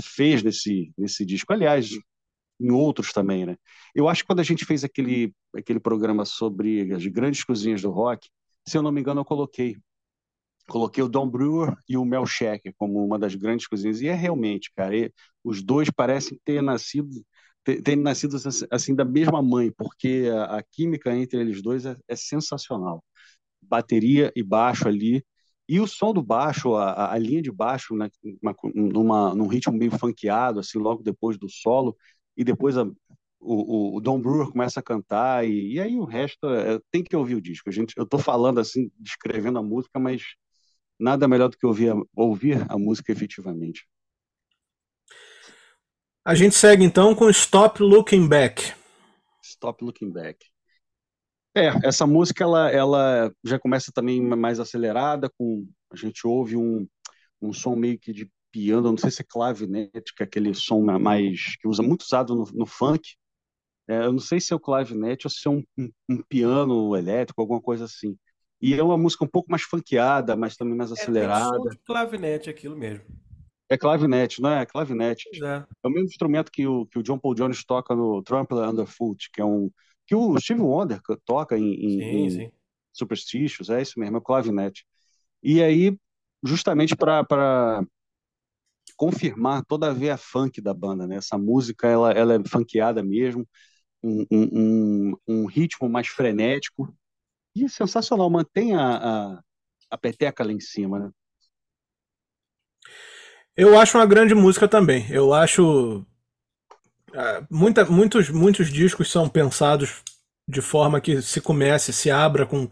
fez 0.02 0.42
nesse, 0.42 0.92
nesse 0.96 1.24
disco. 1.24 1.52
Aliás, 1.52 1.90
em 2.60 2.70
outros 2.70 3.12
também, 3.12 3.46
né? 3.46 3.56
Eu 3.94 4.08
acho 4.08 4.22
que 4.22 4.26
quando 4.26 4.40
a 4.40 4.44
gente 4.44 4.64
fez 4.64 4.84
aquele, 4.84 5.34
aquele 5.54 5.80
programa 5.80 6.24
sobre 6.24 6.92
as 6.92 7.06
grandes 7.06 7.44
cozinhas 7.44 7.82
do 7.82 7.90
rock, 7.90 8.28
se 8.66 8.76
eu 8.76 8.82
não 8.82 8.92
me 8.92 9.00
engano, 9.00 9.20
eu 9.20 9.24
coloquei. 9.24 9.76
Coloquei 10.68 11.02
o 11.02 11.08
Don 11.08 11.28
Brewer 11.28 11.76
e 11.88 11.96
o 11.96 12.04
Mel 12.04 12.26
Shecker 12.26 12.74
como 12.76 13.04
uma 13.04 13.18
das 13.18 13.34
grandes 13.34 13.66
cozinhas. 13.68 14.00
E 14.00 14.08
é 14.08 14.14
realmente, 14.14 14.72
cara, 14.74 14.94
os 15.44 15.62
dois 15.62 15.90
parecem 15.90 16.38
ter 16.44 16.62
nascido 16.62 17.10
terem 17.82 18.02
nascido 18.02 18.36
assim 18.70 18.94
da 18.94 19.04
mesma 19.04 19.42
mãe, 19.42 19.72
porque 19.72 20.30
a, 20.32 20.58
a 20.58 20.62
química 20.62 21.14
entre 21.16 21.40
eles 21.40 21.60
dois 21.62 21.84
é, 21.84 21.96
é, 22.08 22.16
sensacional. 22.16 23.02
Bateria 23.60 24.32
e 24.36 24.42
baixo 24.42 24.88
ali, 24.88 25.24
e 25.68 25.80
o 25.80 25.86
som 25.86 26.12
do 26.12 26.22
baixo, 26.22 26.74
a, 26.76 27.12
a 27.12 27.18
linha 27.18 27.42
de 27.42 27.50
baixo, 27.50 27.96
né, 27.96 28.08
uma, 28.40 28.54
numa, 28.74 29.34
num 29.34 29.48
ritmo 29.48 29.72
meio 29.76 29.90
funkeado, 29.98 30.60
assim, 30.60 30.78
logo 30.78 31.02
depois 31.02 31.36
do 31.38 31.48
solo, 31.48 31.96
e 32.36 32.44
depois 32.44 32.76
a, 32.78 32.84
o, 33.40 33.96
o, 33.96 34.00
Don 34.00 34.20
Brewer 34.20 34.50
começa 34.50 34.80
a 34.80 34.82
cantar, 34.82 35.46
e, 35.46 35.74
e 35.74 35.80
aí 35.80 35.96
o 35.96 36.04
resto 36.04 36.48
é, 36.48 36.78
tem 36.90 37.02
que 37.02 37.16
ouvir 37.16 37.34
o 37.34 37.40
disco. 37.40 37.70
Gente, 37.72 37.94
eu 37.96 38.04
estou 38.04 38.20
falando 38.20 38.60
assim, 38.60 38.90
descrevendo 38.98 39.58
a 39.58 39.62
música, 39.62 39.98
mas 39.98 40.22
nada 40.98 41.28
melhor 41.28 41.48
do 41.48 41.56
que 41.56 41.66
ouvir 41.66 41.90
a, 41.90 41.96
ouvir 42.14 42.64
a 42.68 42.78
música 42.78 43.12
efetivamente. 43.12 43.86
A 46.24 46.34
gente 46.34 46.54
segue 46.54 46.84
então 46.84 47.14
com 47.14 47.30
Stop 47.30 47.82
Looking 47.82 48.28
Back. 48.28 48.72
Stop 49.42 49.84
Looking 49.84 50.10
Back. 50.10 50.44
É, 51.54 51.68
essa 51.84 52.06
música 52.06 52.44
ela, 52.44 52.70
ela 52.70 53.32
já 53.44 53.58
começa 53.58 53.90
também 53.90 54.20
mais 54.20 54.60
acelerada, 54.60 55.30
com 55.38 55.66
a 55.90 55.96
gente 55.96 56.26
ouve 56.26 56.56
um, 56.56 56.86
um 57.40 57.52
som 57.52 57.74
meio 57.74 57.98
que 57.98 58.12
de 58.12 58.30
piano, 58.50 58.90
não 58.90 58.98
sei 58.98 59.10
se 59.10 59.22
é 59.22 59.24
clavinete, 59.26 60.14
que 60.14 60.22
é 60.22 60.26
aquele 60.26 60.54
som 60.54 60.82
mais 60.98 61.56
que 61.60 61.68
usa 61.68 61.82
muito 61.82 62.02
usado 62.02 62.34
no, 62.34 62.44
no 62.52 62.66
funk. 62.66 63.16
É, 63.88 63.98
eu 64.04 64.12
não 64.12 64.18
sei 64.18 64.40
se 64.40 64.52
é 64.52 64.56
o 64.56 64.60
clavinete 64.60 65.26
ou 65.26 65.30
se 65.30 65.46
é 65.46 65.50
um, 65.50 65.62
um, 65.78 65.90
um, 66.10 66.22
piano 66.22 66.96
elétrico, 66.96 67.40
alguma 67.40 67.60
coisa 67.60 67.84
assim. 67.84 68.18
E 68.60 68.74
é 68.74 68.82
uma 68.82 68.96
música 68.96 69.24
um 69.24 69.28
pouco 69.28 69.50
mais 69.50 69.62
funkeada, 69.62 70.36
mas 70.36 70.56
também 70.56 70.74
mais 70.74 70.90
acelerada. 70.90 71.46
É, 71.46 71.50
tem 71.50 71.62
som 71.62 71.68
de 71.68 71.78
clavinete 71.84 72.50
aquilo 72.50 72.76
mesmo. 72.76 73.04
É 73.68 73.76
clavinete, 73.76 74.40
não 74.40 74.50
é? 74.50 74.62
É 74.62 74.66
clavinete. 74.66 75.28
É. 75.44 75.64
é 75.82 75.88
o 75.88 75.90
mesmo 75.90 76.08
instrumento 76.08 76.50
que 76.50 76.66
o, 76.66 76.86
que 76.86 76.98
o 76.98 77.02
John 77.02 77.18
Paul 77.18 77.34
Jones 77.34 77.64
toca 77.64 77.94
no 77.94 78.22
Trample 78.22 78.58
Underfoot, 78.58 79.30
que 79.32 79.40
é 79.40 79.44
um 79.44 79.70
que 80.06 80.14
o 80.14 80.38
Steve 80.38 80.60
Wonder 80.60 81.00
toca 81.24 81.58
em, 81.58 81.74
em, 81.74 81.98
sim, 81.98 82.04
em 82.04 82.30
sim. 82.30 82.52
Superstitious, 82.92 83.68
é 83.68 83.82
isso 83.82 83.98
mesmo, 83.98 84.16
é 84.16 84.18
o 84.20 84.22
clavinete. 84.22 84.86
E 85.42 85.60
aí, 85.60 85.98
justamente 86.44 86.94
para 86.94 87.84
confirmar 88.96 89.64
toda 89.64 89.90
a 89.90 89.92
veia 89.92 90.16
funk 90.16 90.60
da 90.60 90.72
banda, 90.72 91.06
né? 91.06 91.16
Essa 91.16 91.36
música, 91.36 91.88
ela, 91.88 92.12
ela 92.12 92.34
é 92.34 92.48
funkeada 92.48 93.02
mesmo, 93.02 93.46
um, 94.02 94.24
um, 94.30 95.16
um, 95.26 95.46
ritmo 95.46 95.88
mais 95.88 96.06
frenético 96.06 96.94
e 97.64 97.68
sensacional, 97.68 98.28
mantém 98.30 98.74
a, 98.74 98.96
a, 98.96 99.40
a 99.90 99.98
peteca 99.98 100.44
lá 100.44 100.52
em 100.52 100.60
cima, 100.60 100.98
né? 100.98 101.10
Eu 103.56 103.78
acho 103.78 103.96
uma 103.96 104.06
grande 104.06 104.34
música 104.34 104.68
também. 104.68 105.10
Eu 105.10 105.32
acho. 105.32 106.04
É, 107.14 107.46
muita, 107.50 107.84
muitos, 107.86 108.28
muitos 108.28 108.70
discos 108.70 109.10
são 109.10 109.28
pensados 109.28 110.02
de 110.46 110.60
forma 110.60 111.00
que 111.00 111.22
se 111.22 111.40
comece, 111.40 111.92
se 111.92 112.10
abra 112.10 112.44
com 112.46 112.68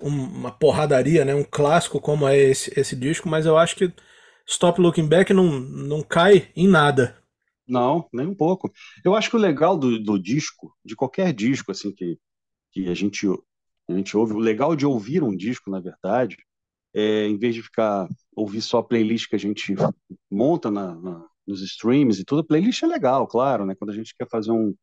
uma 0.00 0.52
porradaria, 0.52 1.24
né? 1.24 1.34
um 1.34 1.44
clássico 1.44 2.00
como 2.00 2.28
é 2.28 2.36
esse, 2.38 2.72
esse 2.78 2.94
disco, 2.94 3.28
mas 3.28 3.46
eu 3.46 3.56
acho 3.56 3.74
que 3.74 3.92
Stop 4.46 4.80
Looking 4.80 5.08
Back 5.08 5.32
não, 5.32 5.58
não 5.60 6.02
cai 6.02 6.50
em 6.54 6.68
nada. 6.68 7.18
Não, 7.66 8.08
nem 8.12 8.26
um 8.26 8.34
pouco. 8.34 8.72
Eu 9.04 9.14
acho 9.14 9.28
que 9.28 9.36
o 9.36 9.40
legal 9.40 9.76
do, 9.76 9.98
do 10.02 10.18
disco, 10.18 10.74
de 10.84 10.96
qualquer 10.96 11.32
disco 11.34 11.70
assim 11.70 11.92
que, 11.92 12.18
que 12.72 12.88
a, 12.88 12.94
gente, 12.94 13.26
a 13.88 13.92
gente 13.94 14.16
ouve, 14.16 14.34
o 14.34 14.38
legal 14.38 14.76
de 14.76 14.84
ouvir 14.84 15.22
um 15.22 15.34
disco, 15.34 15.70
na 15.70 15.80
verdade, 15.80 16.36
é, 16.94 17.26
em 17.26 17.38
vez 17.38 17.54
de 17.54 17.62
ficar 17.62 18.08
ouvir 18.34 18.60
só 18.60 18.78
a 18.78 18.84
playlist 18.84 19.28
que 19.28 19.36
a 19.36 19.38
gente 19.38 19.74
monta 20.30 20.70
na, 20.70 20.94
na, 20.94 21.26
nos 21.46 21.62
streams 21.62 22.20
e 22.20 22.24
tudo, 22.24 22.40
a 22.40 22.44
playlist 22.44 22.82
é 22.82 22.86
legal, 22.86 23.26
claro, 23.26 23.64
né? 23.64 23.74
Quando 23.74 23.90
a 23.90 23.94
gente 23.94 24.14
quer 24.16 24.28
fazer 24.28 24.52
um, 24.52 24.74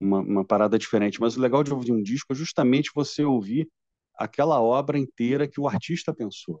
uma, 0.00 0.20
uma, 0.20 0.44
parada 0.44 0.78
diferente. 0.78 1.20
Mas 1.20 1.36
o 1.36 1.40
legal 1.40 1.62
de 1.62 1.72
ouvir 1.72 1.92
um 1.92 2.02
disco 2.02 2.32
é 2.32 2.36
justamente 2.36 2.90
você 2.94 3.24
ouvir 3.24 3.68
aquela 4.16 4.60
obra 4.60 4.98
inteira 4.98 5.48
que 5.48 5.60
o 5.60 5.68
artista 5.68 6.12
pensou. 6.12 6.60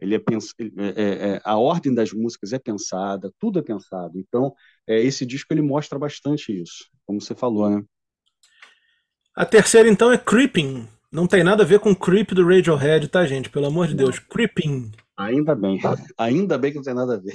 Ele 0.00 0.14
é, 0.14 0.18
pens... 0.18 0.54
É, 0.58 1.02
é, 1.02 1.28
é, 1.30 1.40
a 1.44 1.56
ordem 1.56 1.92
das 1.94 2.12
músicas 2.12 2.52
é 2.52 2.58
pensada, 2.58 3.32
tudo 3.38 3.58
é 3.58 3.62
pensado. 3.62 4.18
Então, 4.18 4.54
é, 4.86 5.00
esse 5.00 5.26
disco 5.26 5.52
ele 5.52 5.62
mostra 5.62 5.98
bastante 5.98 6.52
isso, 6.52 6.88
como 7.04 7.20
você 7.20 7.34
falou, 7.34 7.70
né? 7.70 7.82
A 9.34 9.44
terceira, 9.44 9.88
então, 9.88 10.10
é 10.10 10.16
Creeping, 10.16 10.88
não 11.10 11.26
tem 11.26 11.44
nada 11.44 11.62
a 11.62 11.66
ver 11.66 11.80
com 11.80 11.94
Creep 11.94 12.32
do 12.32 12.46
Radiohead, 12.46 13.08
tá, 13.08 13.26
gente? 13.26 13.50
Pelo 13.50 13.66
amor 13.66 13.86
de 13.86 13.94
não. 13.94 14.04
Deus. 14.04 14.18
Creeping. 14.18 14.90
Ainda 15.16 15.54
bem. 15.54 15.80
Ainda 16.18 16.58
bem 16.58 16.72
que 16.72 16.76
não 16.76 16.84
tem 16.84 16.94
nada 16.94 17.14
a 17.14 17.18
ver. 17.18 17.34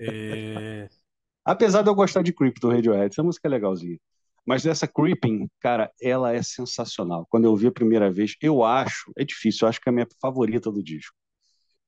É... 0.00 0.88
Apesar 1.44 1.82
de 1.82 1.88
eu 1.88 1.94
gostar 1.94 2.22
de 2.22 2.32
Creep 2.32 2.58
do 2.60 2.68
Radiohead, 2.68 3.12
essa 3.12 3.22
música 3.22 3.48
é 3.48 3.50
legalzinha. 3.50 3.98
Mas 4.46 4.66
essa 4.66 4.86
Creeping, 4.86 5.48
cara, 5.60 5.90
ela 6.00 6.32
é 6.32 6.42
sensacional. 6.42 7.26
Quando 7.30 7.44
eu 7.44 7.50
ouvi 7.50 7.66
a 7.66 7.72
primeira 7.72 8.10
vez, 8.10 8.34
eu 8.40 8.62
acho, 8.62 9.12
é 9.16 9.24
difícil, 9.24 9.64
eu 9.64 9.68
acho 9.68 9.80
que 9.80 9.88
é 9.88 9.90
a 9.90 9.94
minha 9.94 10.06
favorita 10.20 10.70
do 10.70 10.82
disco. 10.82 11.14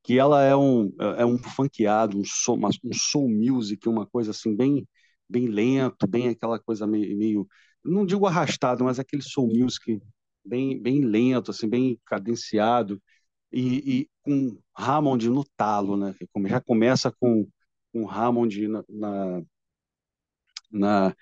Que 0.03 0.19
ela 0.19 0.43
é 0.43 0.57
um, 0.57 0.91
é 1.19 1.25
um 1.27 1.39
funkeado, 1.39 2.19
um 2.19 2.25
soul, 2.25 2.59
um 2.85 2.93
soul 2.95 3.29
music, 3.29 3.89
uma 3.89 4.07
coisa 4.07 4.31
assim, 4.31 4.57
bem, 4.57 4.87
bem 5.29 5.47
lento, 5.47 6.07
bem 6.09 6.29
aquela 6.29 6.59
coisa 6.59 6.87
meio, 6.87 7.17
meio 7.17 7.49
não 7.85 8.05
digo 8.05 8.27
arrastado, 8.27 8.85
mas 8.85 8.99
aquele 8.99 9.23
soul 9.23 9.49
music 9.49 10.00
bem, 10.44 10.80
bem 10.80 11.00
lento, 11.04 11.50
assim, 11.50 11.68
bem 11.68 11.99
cadenciado, 12.06 13.00
e, 13.52 14.00
e 14.00 14.09
com 14.23 14.59
Hammond 14.75 15.28
no 15.28 15.44
talo, 15.56 15.97
né? 15.97 16.14
Já 16.47 16.61
começa 16.61 17.12
com, 17.12 17.49
com 17.92 18.09
Hammond 18.09 18.68
na, 18.68 18.85
na, 18.88 19.42
na, 20.70 21.16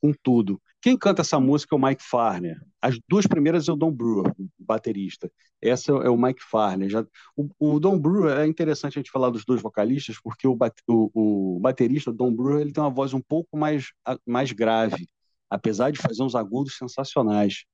com 0.00 0.12
tudo. 0.22 0.60
Quem 0.80 0.96
canta 0.96 1.22
essa 1.22 1.40
música 1.40 1.74
é 1.74 1.78
o 1.78 1.82
Mike 1.82 2.02
Farner. 2.02 2.60
As 2.80 2.98
duas 3.08 3.26
primeiras 3.26 3.68
é 3.68 3.72
o 3.72 3.76
Don 3.76 3.92
Brewer, 3.92 4.32
baterista. 4.58 5.30
Essa 5.60 5.90
é 5.92 6.08
o 6.08 6.16
Mike 6.16 6.42
Farner. 6.42 6.88
Já, 6.88 7.04
o, 7.36 7.48
o 7.58 7.80
Don 7.80 7.98
Brewer 7.98 8.38
é 8.38 8.46
interessante 8.46 8.98
a 8.98 9.00
gente 9.00 9.10
falar 9.10 9.30
dos 9.30 9.44
dois 9.44 9.60
vocalistas, 9.60 10.20
porque 10.22 10.46
o, 10.46 10.56
o, 10.86 11.56
o 11.56 11.60
baterista, 11.60 12.10
o 12.10 12.14
Don 12.14 12.32
Brewer, 12.32 12.60
ele 12.60 12.72
tem 12.72 12.82
uma 12.82 12.90
voz 12.90 13.12
um 13.12 13.20
pouco 13.20 13.56
mais, 13.56 13.92
mais 14.24 14.52
grave, 14.52 15.08
apesar 15.50 15.90
de 15.90 15.98
fazer 15.98 16.22
uns 16.22 16.36
agudos 16.36 16.76
sensacionais. 16.76 17.64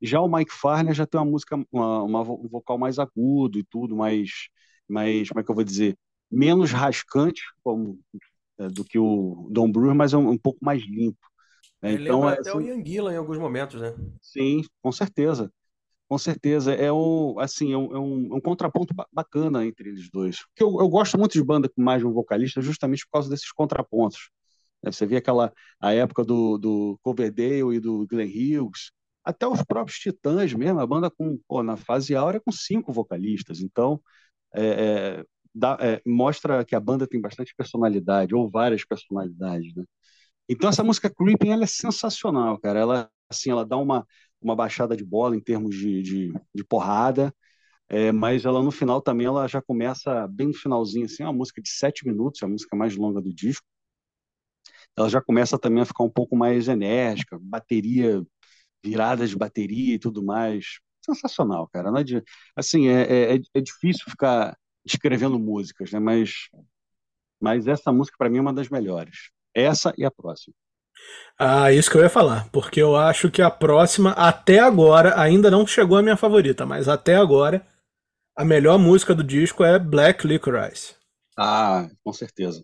Já 0.00 0.20
o 0.20 0.30
Mike 0.30 0.52
Farner 0.52 0.94
já 0.94 1.06
tem 1.06 1.20
uma 1.20 1.30
música, 1.30 1.56
uma, 1.70 2.02
uma, 2.02 2.20
um 2.22 2.48
vocal 2.48 2.78
mais 2.78 2.98
agudo 2.98 3.58
e 3.58 3.64
tudo, 3.64 3.96
mais, 3.96 4.48
mais, 4.88 5.28
como 5.28 5.40
é 5.40 5.44
que 5.44 5.50
eu 5.50 5.54
vou 5.54 5.64
dizer, 5.64 5.96
menos 6.30 6.72
rascante 6.72 7.42
como, 7.62 7.98
é, 8.58 8.68
do 8.68 8.84
que 8.84 8.98
o 8.98 9.48
Don 9.50 9.70
Brewer, 9.70 9.94
mas 9.94 10.12
é 10.12 10.16
um, 10.16 10.30
um 10.30 10.38
pouco 10.38 10.58
mais 10.62 10.82
limpo. 10.82 11.18
Né? 11.82 11.94
Ele 11.94 12.04
então, 12.04 12.28
é, 12.28 12.34
até 12.34 12.50
assim, 12.50 12.58
o 12.58 12.60
Ian 12.60 12.84
Gillan 12.84 13.12
em 13.12 13.16
alguns 13.16 13.38
momentos, 13.38 13.80
né? 13.80 13.94
Sim, 14.20 14.62
com 14.82 14.92
certeza. 14.92 15.52
Com 16.08 16.18
certeza, 16.18 16.74
é 16.74 16.92
um, 16.92 17.38
assim, 17.38 17.72
é 17.72 17.78
um, 17.78 17.94
é 17.94 17.98
um, 17.98 18.32
é 18.32 18.36
um 18.36 18.40
contraponto 18.40 18.92
bacana 19.12 19.64
entre 19.64 19.90
eles 19.90 20.10
dois. 20.10 20.44
Porque 20.46 20.64
eu, 20.64 20.80
eu 20.80 20.88
gosto 20.88 21.16
muito 21.16 21.32
de 21.32 21.42
banda 21.42 21.68
com 21.68 21.80
mais 21.80 22.00
de 22.00 22.06
um 22.06 22.12
vocalista 22.12 22.60
justamente 22.60 23.04
por 23.04 23.12
causa 23.12 23.30
desses 23.30 23.52
contrapontos. 23.52 24.28
Né? 24.82 24.90
Você 24.90 25.06
vê 25.06 25.16
aquela 25.18 25.52
a 25.80 25.92
época 25.92 26.24
do, 26.24 26.58
do 26.58 26.98
Coverdale 27.00 27.76
e 27.76 27.80
do 27.80 28.06
Glenn 28.08 28.28
Hughes, 28.28 28.90
até 29.24 29.46
os 29.46 29.62
próprios 29.64 29.98
Titãs 29.98 30.52
mesmo, 30.54 30.80
a 30.80 30.86
banda 30.86 31.10
com, 31.10 31.38
pô, 31.48 31.62
na 31.62 31.76
fase 31.76 32.14
áurea 32.14 32.40
com 32.40 32.52
cinco 32.52 32.92
vocalistas. 32.92 33.60
Então, 33.60 34.00
é, 34.54 35.20
é, 35.20 35.24
dá, 35.54 35.76
é, 35.80 36.02
mostra 36.06 36.64
que 36.64 36.74
a 36.76 36.80
banda 36.80 37.06
tem 37.06 37.20
bastante 37.20 37.54
personalidade, 37.56 38.34
ou 38.34 38.50
várias 38.50 38.84
personalidades, 38.84 39.74
né? 39.74 39.84
Então 40.48 40.68
essa 40.68 40.82
música 40.84 41.10
Creeping, 41.10 41.50
ela 41.50 41.64
é 41.64 41.66
sensacional, 41.66 42.58
cara. 42.58 42.80
Ela, 42.80 43.10
assim, 43.28 43.50
ela 43.50 43.64
dá 43.64 43.76
uma, 43.76 44.06
uma 44.40 44.56
baixada 44.56 44.96
de 44.96 45.04
bola 45.04 45.36
em 45.36 45.40
termos 45.40 45.76
de, 45.76 46.02
de, 46.02 46.32
de 46.54 46.64
porrada, 46.64 47.34
é, 47.88 48.12
mas 48.12 48.44
ela 48.44 48.62
no 48.62 48.70
final 48.72 49.02
também 49.02 49.26
ela 49.26 49.48
já 49.48 49.62
começa 49.62 50.26
bem 50.28 50.48
no 50.48 50.54
finalzinho, 50.54 51.06
assim, 51.06 51.22
é 51.24 51.26
uma 51.26 51.32
música 51.34 51.62
de 51.62 51.70
sete 51.70 52.06
minutos, 52.06 52.42
é 52.42 52.46
a 52.46 52.48
música 52.48 52.76
mais 52.76 52.96
longa 52.96 53.20
do 53.22 53.34
disco. 53.34 53.66
Ela 54.96 55.08
já 55.08 55.20
começa 55.20 55.58
também 55.58 55.82
a 55.82 55.86
ficar 55.86 56.04
um 56.04 56.10
pouco 56.10 56.36
mais 56.36 56.68
enérgica, 56.68 57.38
bateria, 57.40 58.22
virada 58.84 59.26
de 59.26 59.36
bateria 59.36 59.94
e 59.94 59.98
tudo 59.98 60.22
mais. 60.22 60.80
Sensacional, 61.04 61.68
cara. 61.72 61.90
Não 61.90 61.98
é 61.98 62.04
assim, 62.56 62.88
é, 62.88 63.34
é, 63.34 63.40
é 63.54 63.60
difícil 63.60 64.04
ficar 64.08 64.56
escrevendo 64.84 65.38
músicas, 65.38 65.92
né? 65.92 65.98
Mas, 65.98 66.48
mas 67.40 67.66
essa 67.66 67.92
música 67.92 68.16
para 68.18 68.28
mim 68.28 68.38
é 68.38 68.42
uma 68.42 68.52
das 68.52 68.68
melhores. 68.68 69.30
Essa 69.54 69.92
e 69.96 70.04
a 70.04 70.10
próxima. 70.10 70.54
Ah, 71.38 71.72
isso 71.72 71.90
que 71.90 71.96
eu 71.96 72.02
ia 72.02 72.10
falar, 72.10 72.50
porque 72.50 72.80
eu 72.82 72.94
acho 72.94 73.30
que 73.30 73.40
a 73.40 73.50
próxima, 73.50 74.10
até 74.12 74.58
agora, 74.58 75.18
ainda 75.18 75.50
não 75.50 75.66
chegou 75.66 75.96
a 75.96 76.02
minha 76.02 76.16
favorita, 76.16 76.66
mas 76.66 76.86
até 76.86 77.16
agora, 77.16 77.66
a 78.36 78.44
melhor 78.44 78.78
música 78.78 79.14
do 79.14 79.24
disco 79.24 79.64
é 79.64 79.78
Black 79.78 80.26
Licorice. 80.26 80.94
Ah, 81.38 81.88
com 82.04 82.12
certeza. 82.12 82.62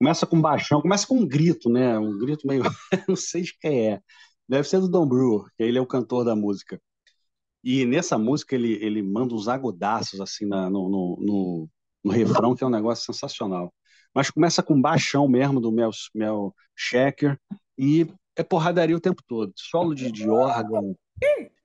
Começa 0.00 0.26
com 0.26 0.40
baixão, 0.40 0.82
começa 0.82 1.06
com 1.06 1.18
um 1.18 1.26
grito, 1.26 1.70
né? 1.70 1.96
Um 1.96 2.18
grito 2.18 2.46
meio. 2.46 2.64
não 3.08 3.14
sei 3.14 3.42
de 3.42 3.56
quem 3.58 3.92
é. 3.92 4.00
Deve 4.48 4.68
ser 4.68 4.80
do 4.80 4.88
Don 4.88 5.06
Brewer, 5.06 5.46
que 5.56 5.62
ele 5.62 5.78
é 5.78 5.80
o 5.80 5.86
cantor 5.86 6.24
da 6.24 6.36
música. 6.36 6.80
E 7.62 7.84
nessa 7.86 8.18
música 8.18 8.54
ele, 8.54 8.74
ele 8.84 9.02
manda 9.02 9.34
uns 9.34 9.48
agudaços 9.48 10.20
assim 10.20 10.46
na, 10.46 10.68
no, 10.68 10.88
no, 10.88 11.18
no, 11.20 11.68
no 12.04 12.12
refrão, 12.12 12.54
que 12.54 12.62
é 12.62 12.66
um 12.66 12.70
negócio 12.70 13.04
sensacional 13.04 13.72
mas 14.14 14.30
começa 14.30 14.62
com 14.62 14.80
baixão 14.80 15.26
mesmo 15.26 15.60
do 15.60 15.72
Mel, 15.72 15.90
Mel 16.14 16.54
Shaker 16.76 17.36
e 17.76 18.06
é 18.36 18.42
porradaria 18.44 18.96
o 18.96 19.00
tempo 19.00 19.20
todo. 19.26 19.52
Solo 19.56 19.94
de, 19.94 20.10
de 20.12 20.28
órgão. 20.30 20.96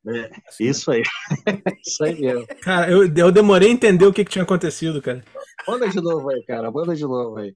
É, 0.07 0.31
isso 0.59 0.91
aí. 0.91 1.03
isso 1.85 2.03
aí 2.03 2.19
mesmo. 2.19 2.47
Cara, 2.61 2.89
eu, 2.89 3.03
eu 3.15 3.31
demorei 3.31 3.69
a 3.69 3.71
entender 3.71 4.05
o 4.05 4.13
que, 4.13 4.25
que 4.25 4.31
tinha 4.31 4.43
acontecido, 4.43 5.01
cara. 5.01 5.23
Manda 5.67 5.87
de 5.87 6.01
novo 6.01 6.29
aí, 6.29 6.43
cara. 6.45 6.71
Manda 6.71 6.95
de 6.95 7.03
novo 7.03 7.37
aí. 7.37 7.55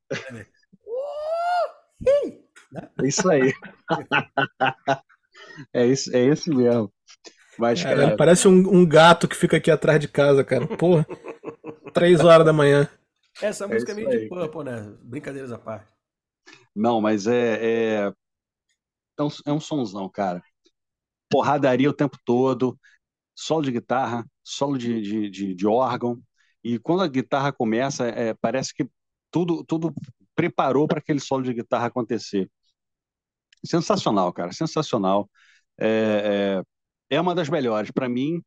É 2.06 3.08
isso 3.08 3.28
aí. 3.30 3.52
é 5.74 5.86
isso, 5.86 6.16
é 6.16 6.26
isso 6.26 6.54
mesmo. 6.54 6.92
Mas, 7.58 7.84
cara, 7.84 8.04
cara... 8.04 8.18
parece 8.18 8.48
um, 8.48 8.52
um, 8.52 8.86
gato 8.86 9.28
que 9.28 9.36
fica 9.36 9.58
aqui 9.58 9.70
atrás 9.70 10.00
de 10.00 10.08
casa, 10.08 10.44
cara. 10.44 10.66
Porra, 10.78 11.06
três 11.94 12.20
horas 12.22 12.46
da 12.46 12.54
manhã. 12.54 12.90
Essa 13.42 13.66
é 13.66 13.68
música 13.68 13.92
é, 13.92 13.96
meio 13.96 14.10
de 14.10 14.28
Purple, 14.28 14.64
né? 14.64 14.94
Brincadeiras 15.02 15.52
à 15.52 15.58
parte. 15.58 15.92
Não, 16.76 17.00
mas 17.00 17.28
é, 17.28 17.60
é, 17.62 18.14
é, 19.18 19.24
um, 19.24 19.30
é 19.46 19.52
um 19.52 19.60
sonzão, 19.60 20.10
cara. 20.10 20.42
Porradaria 21.30 21.90
o 21.90 21.94
tempo 21.94 22.18
todo, 22.26 22.78
solo 23.36 23.64
de 23.64 23.72
guitarra, 23.72 24.26
solo 24.44 24.78
de, 24.78 25.02
de, 25.02 25.30
de, 25.30 25.56
de 25.56 25.68
órgão. 25.68 26.20
E 26.64 26.80
quando 26.80 27.04
a 27.04 27.08
guitarra 27.08 27.52
começa, 27.52 28.08
é, 28.08 28.34
parece 28.34 28.74
que 28.74 28.88
tudo, 29.30 29.64
tudo 29.64 29.94
preparou 30.36 30.88
para 30.88 31.00
aquele 31.00 31.20
solo 31.20 31.44
de 31.44 31.54
guitarra 31.54 31.88
acontecer. 31.88 32.50
Sensacional, 33.66 34.32
cara, 34.34 34.52
sensacional. 34.52 35.30
É, 35.80 36.62
é, 37.10 37.16
é 37.18 37.22
uma 37.22 37.36
das 37.36 37.50
melhores. 37.50 37.92
Para 37.92 38.10
mim, 38.10 38.42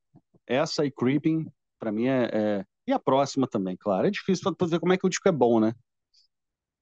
essa 0.46 0.84
e 0.84 0.90
Creeping, 0.90 1.46
para 1.78 1.92
mim 1.92 2.06
é, 2.06 2.30
é, 2.32 2.64
e 2.86 2.92
a 2.92 2.98
próxima 2.98 3.46
também, 3.46 3.76
claro. 3.76 4.06
É 4.06 4.10
difícil 4.10 4.54
para 4.54 4.66
ver 4.66 4.80
como 4.80 4.92
é 4.92 4.98
que 4.98 5.06
o 5.06 5.10
disco 5.10 5.28
é 5.28 5.32
bom, 5.32 5.60
né? 5.60 5.72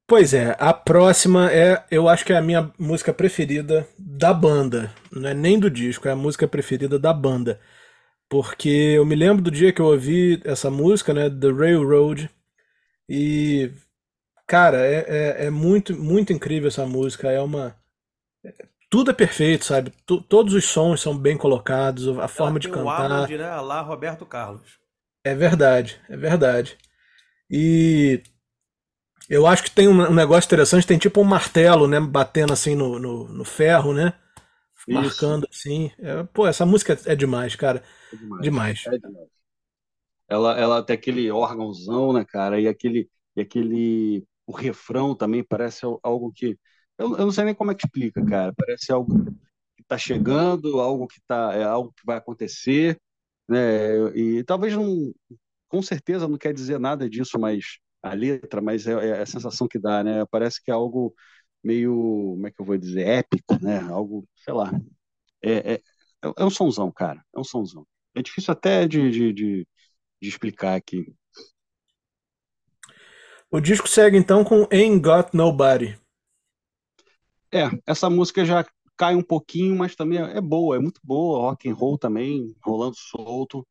Pois 0.07 0.35
é, 0.35 0.55
a 0.59 0.73
próxima 0.75 1.51
é, 1.51 1.83
eu 1.91 2.09
acho 2.09 2.27
que 2.27 2.33
é 2.33 2.37
a 2.37 2.43
minha 2.43 2.71
música 2.79 3.13
preferida 3.13 3.89
da 3.99 4.35
banda. 4.35 4.93
Não 5.11 5.29
é 5.31 5.35
nem 5.35 5.59
do 5.59 5.71
disco, 5.71 6.07
é 6.07 6.11
a 6.13 6.17
música 6.17 6.47
preferida 6.47 6.99
da 6.99 7.13
banda. 7.13 7.59
Porque 8.29 8.69
eu 8.69 9.07
me 9.07 9.15
lembro 9.15 9.43
do 9.43 9.51
dia 9.51 9.73
que 9.73 9.81
eu 9.81 9.87
ouvi 9.87 10.41
essa 10.45 10.71
música, 10.71 11.15
né? 11.15 11.31
The 11.31 11.51
Railroad. 11.53 12.31
E. 13.09 13.73
Cara, 14.47 14.79
é, 14.87 15.45
é, 15.45 15.47
é 15.47 15.51
muito, 15.51 15.97
muito 15.97 16.33
incrível 16.33 16.69
essa 16.69 16.87
música. 16.87 17.31
É 17.31 17.41
uma. 17.41 17.77
Tudo 18.91 19.11
é 19.11 19.15
perfeito, 19.15 19.65
sabe? 19.65 19.91
T 19.91 20.23
todos 20.29 20.55
os 20.55 20.65
sons 20.65 21.01
são 21.01 21.17
bem 21.17 21.37
colocados, 21.37 22.07
a 22.09 22.13
Ela 22.13 22.29
forma 22.29 22.61
de 22.61 22.69
cantar. 22.69 22.85
O 22.85 22.91
Arnold, 22.91 23.39
né? 23.39 23.61
Lá, 23.61 23.81
Roberto 23.81 24.25
Carlos. 24.27 24.79
É 25.25 25.35
verdade, 25.35 26.01
é 26.09 26.17
verdade. 26.17 26.77
E 27.51 28.23
eu 29.29 29.47
acho 29.47 29.63
que 29.63 29.71
tem 29.71 29.89
um 29.89 30.13
negócio 30.13 30.47
interessante, 30.47 30.87
tem 30.87 30.99
tipo 30.99 31.21
um 31.21 31.25
martelo, 31.25 31.89
né? 31.89 31.99
Batendo 32.01 32.53
assim 32.53 32.75
no, 32.75 32.99
no, 32.99 33.29
no 33.29 33.45
ferro, 33.45 33.93
né? 33.95 34.13
Isso. 34.87 34.95
Marcando 34.95 35.49
assim. 35.51 35.91
É, 35.99 36.23
pô, 36.25 36.47
essa 36.47 36.67
música 36.67 36.99
é 37.07 37.17
demais, 37.17 37.57
cara. 37.57 37.83
É 38.13 38.17
demais. 38.17 38.43
demais. 38.43 38.87
É 38.87 38.99
demais. 38.99 39.29
Ela, 40.29 40.59
ela 40.59 40.83
tem 40.83 40.95
aquele 40.95 41.31
órgãozão, 41.31 42.13
né, 42.13 42.25
cara? 42.25 42.61
E 42.61 42.69
aquele, 42.69 43.11
e 43.37 43.41
aquele. 43.41 44.27
O 44.47 44.53
refrão 44.53 45.15
também 45.15 45.43
parece 45.43 45.85
algo 46.03 46.33
que. 46.33 46.59
Eu, 46.99 47.13
eu 47.13 47.25
não 47.27 47.33
sei 47.33 47.45
nem 47.45 47.55
como 47.55 47.71
é 47.71 47.75
que 47.75 47.87
explica, 47.87 48.25
cara. 48.25 48.53
Parece 48.57 48.93
algo 48.93 49.25
que 49.77 49.85
tá 49.87 49.99
chegando, 49.99 50.81
algo 50.81 51.07
que 51.07 51.21
tá. 51.27 51.53
É 51.55 51.65
algo 51.65 51.93
que 51.93 52.07
vai 52.07 52.17
acontecer 52.17 52.99
né? 53.49 54.09
E 54.17 54.45
talvez 54.45 54.75
não, 54.75 55.13
com 55.69 55.83
certeza 55.83 56.29
não 56.29 56.39
quer 56.39 56.53
dizer 56.53 56.79
nada 56.79 57.09
disso, 57.09 57.39
mas 57.39 57.79
a 58.03 58.15
letra, 58.15 58.61
mas 58.61 58.87
é, 58.87 58.93
é, 58.93 59.23
a 59.23 59.27
sensação 59.27 59.69
que 59.69 59.79
dá, 59.79 60.03
né? 60.05 60.25
Parece 60.31 60.63
que 60.63 60.71
é 60.71 60.75
algo 60.75 61.15
meio, 61.63 61.93
como 62.35 62.47
é 62.47 62.51
que 62.51 62.61
eu 62.61 62.65
vou 62.67 62.77
dizer, 62.79 63.07
épico, 63.07 63.59
né? 63.63 63.81
Algo, 63.81 64.27
sei 64.37 64.55
lá. 64.55 64.71
É, 65.43 65.75
é, 65.75 65.81
é 66.23 66.45
um 66.45 66.51
sonzão, 66.51 66.91
cara. 66.93 67.23
É 67.35 67.41
um 67.41 67.45
sonzão. 67.45 67.87
É 68.15 68.23
difícil 68.23 68.53
até 68.53 68.87
de, 68.87 69.11
de, 69.11 69.33
de, 69.33 69.69
de 70.23 70.29
explicar 70.29 70.75
aqui. 70.77 71.07
O 73.51 73.61
disco 73.61 73.89
segue 73.89 74.17
então 74.17 74.45
com 74.45 74.67
Ain't 74.71 75.01
Got 75.01 75.31
Nobody. 75.33 75.99
É, 77.55 77.71
essa 77.87 78.11
música 78.11 78.45
já 78.45 78.67
cai 78.97 79.15
um 79.15 79.23
pouquinho, 79.23 79.77
mas 79.77 79.95
também 79.95 80.19
é 80.19 80.41
boa, 80.41 80.77
é 80.77 80.79
muito 80.79 81.01
boa, 81.05 81.51
rock 81.51 81.69
and 81.69 81.75
roll 81.75 81.97
também, 81.97 82.55
rolando 82.63 82.97
solto. 82.97 83.67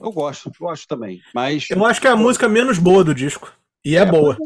Eu 0.00 0.10
gosto, 0.10 0.50
gosto 0.58 0.88
também. 0.88 1.20
Mas 1.34 1.68
eu 1.70 1.84
acho 1.84 2.00
que 2.00 2.06
é 2.06 2.10
a 2.10 2.16
música 2.16 2.48
menos 2.48 2.78
boa 2.78 3.04
do 3.04 3.14
disco. 3.14 3.52
E 3.84 3.96
é, 3.96 4.00
é 4.00 4.06
boa. 4.06 4.36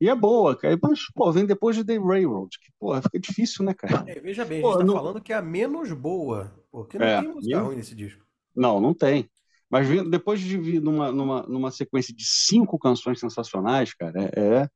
E 0.00 0.08
é 0.08 0.14
boa, 0.14 0.56
cara. 0.56 0.78
Mas, 0.82 1.00
pô, 1.14 1.32
vem 1.32 1.44
depois 1.44 1.76
de 1.76 1.84
The 1.84 1.98
Railroad, 1.98 2.58
que, 2.58 2.70
pô, 2.78 2.94
fica 3.02 3.18
difícil, 3.18 3.64
né, 3.64 3.74
cara? 3.74 4.04
É, 4.06 4.20
veja 4.20 4.44
bem, 4.44 4.62
pô, 4.62 4.68
a 4.68 4.70
gente 4.72 4.80
tá 4.80 4.86
não... 4.86 4.94
falando 4.94 5.20
que 5.20 5.32
é 5.32 5.36
a 5.36 5.42
menos 5.42 5.92
boa, 5.92 6.52
porque 6.70 6.98
não 6.98 7.06
é, 7.06 7.20
tem 7.20 7.32
música 7.32 7.60
ruim 7.60 7.76
nesse 7.76 7.94
disco. 7.94 8.24
Não, 8.54 8.80
não 8.80 8.94
tem. 8.94 9.28
Mas 9.68 9.88
depois 10.08 10.40
de 10.40 10.58
vir 10.58 10.80
numa, 10.80 11.12
numa, 11.12 11.42
numa 11.42 11.70
sequência 11.70 12.14
de 12.14 12.24
cinco 12.24 12.78
canções 12.78 13.20
sensacionais, 13.20 13.94
cara, 13.94 14.24
é, 14.24 14.30
é, 14.36 14.68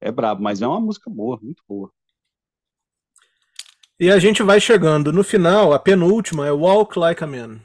é 0.00 0.12
brabo. 0.12 0.42
Mas 0.42 0.60
é 0.60 0.66
uma 0.66 0.80
música 0.80 1.08
boa, 1.08 1.38
muito 1.40 1.62
boa. 1.68 1.90
E 4.02 4.10
a 4.10 4.18
gente 4.18 4.42
vai 4.42 4.60
chegando. 4.60 5.12
No 5.12 5.22
final, 5.22 5.72
a 5.72 5.78
penúltima 5.78 6.44
é 6.44 6.50
Walk 6.50 6.98
Like 6.98 7.22
a 7.22 7.26
Man. 7.28 7.60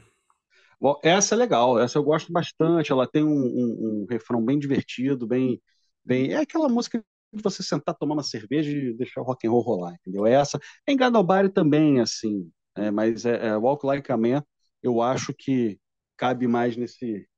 Essa 1.02 1.34
é 1.34 1.36
legal, 1.36 1.80
essa 1.80 1.98
eu 1.98 2.02
gosto 2.04 2.32
bastante. 2.32 2.92
Ela 2.92 3.08
tem 3.08 3.24
um, 3.24 3.28
um, 3.28 4.04
um 4.04 4.06
refrão 4.08 4.40
bem 4.40 4.56
divertido, 4.56 5.26
bem, 5.26 5.60
bem. 6.04 6.32
É 6.32 6.36
aquela 6.36 6.68
música 6.68 7.04
de 7.32 7.42
você 7.42 7.60
sentar, 7.60 7.96
tomar 7.96 8.14
uma 8.14 8.22
cerveja 8.22 8.70
e 8.70 8.94
deixar 8.94 9.20
o 9.20 9.24
rock 9.24 9.48
and 9.48 9.50
roll 9.50 9.62
rolar, 9.62 9.94
entendeu? 9.94 10.24
É 10.26 10.34
essa. 10.34 10.60
Em 10.86 10.96
Gadobari 10.96 11.48
também, 11.48 11.98
assim, 11.98 12.48
é, 12.76 12.88
mas 12.88 13.26
é, 13.26 13.48
é, 13.48 13.56
Walk 13.56 13.84
Like 13.84 14.12
a 14.12 14.16
Man, 14.16 14.44
eu 14.80 15.02
acho 15.02 15.34
que 15.34 15.76
cabe 16.16 16.46
mais 16.46 16.76
nesse, 16.76 17.28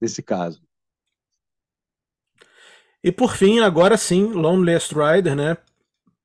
nesse 0.00 0.24
caso. 0.24 0.60
E 3.00 3.12
por 3.12 3.36
fim, 3.36 3.60
agora 3.60 3.96
sim, 3.96 4.24
Loneliest 4.24 4.92
Rider, 4.92 5.36
né? 5.36 5.56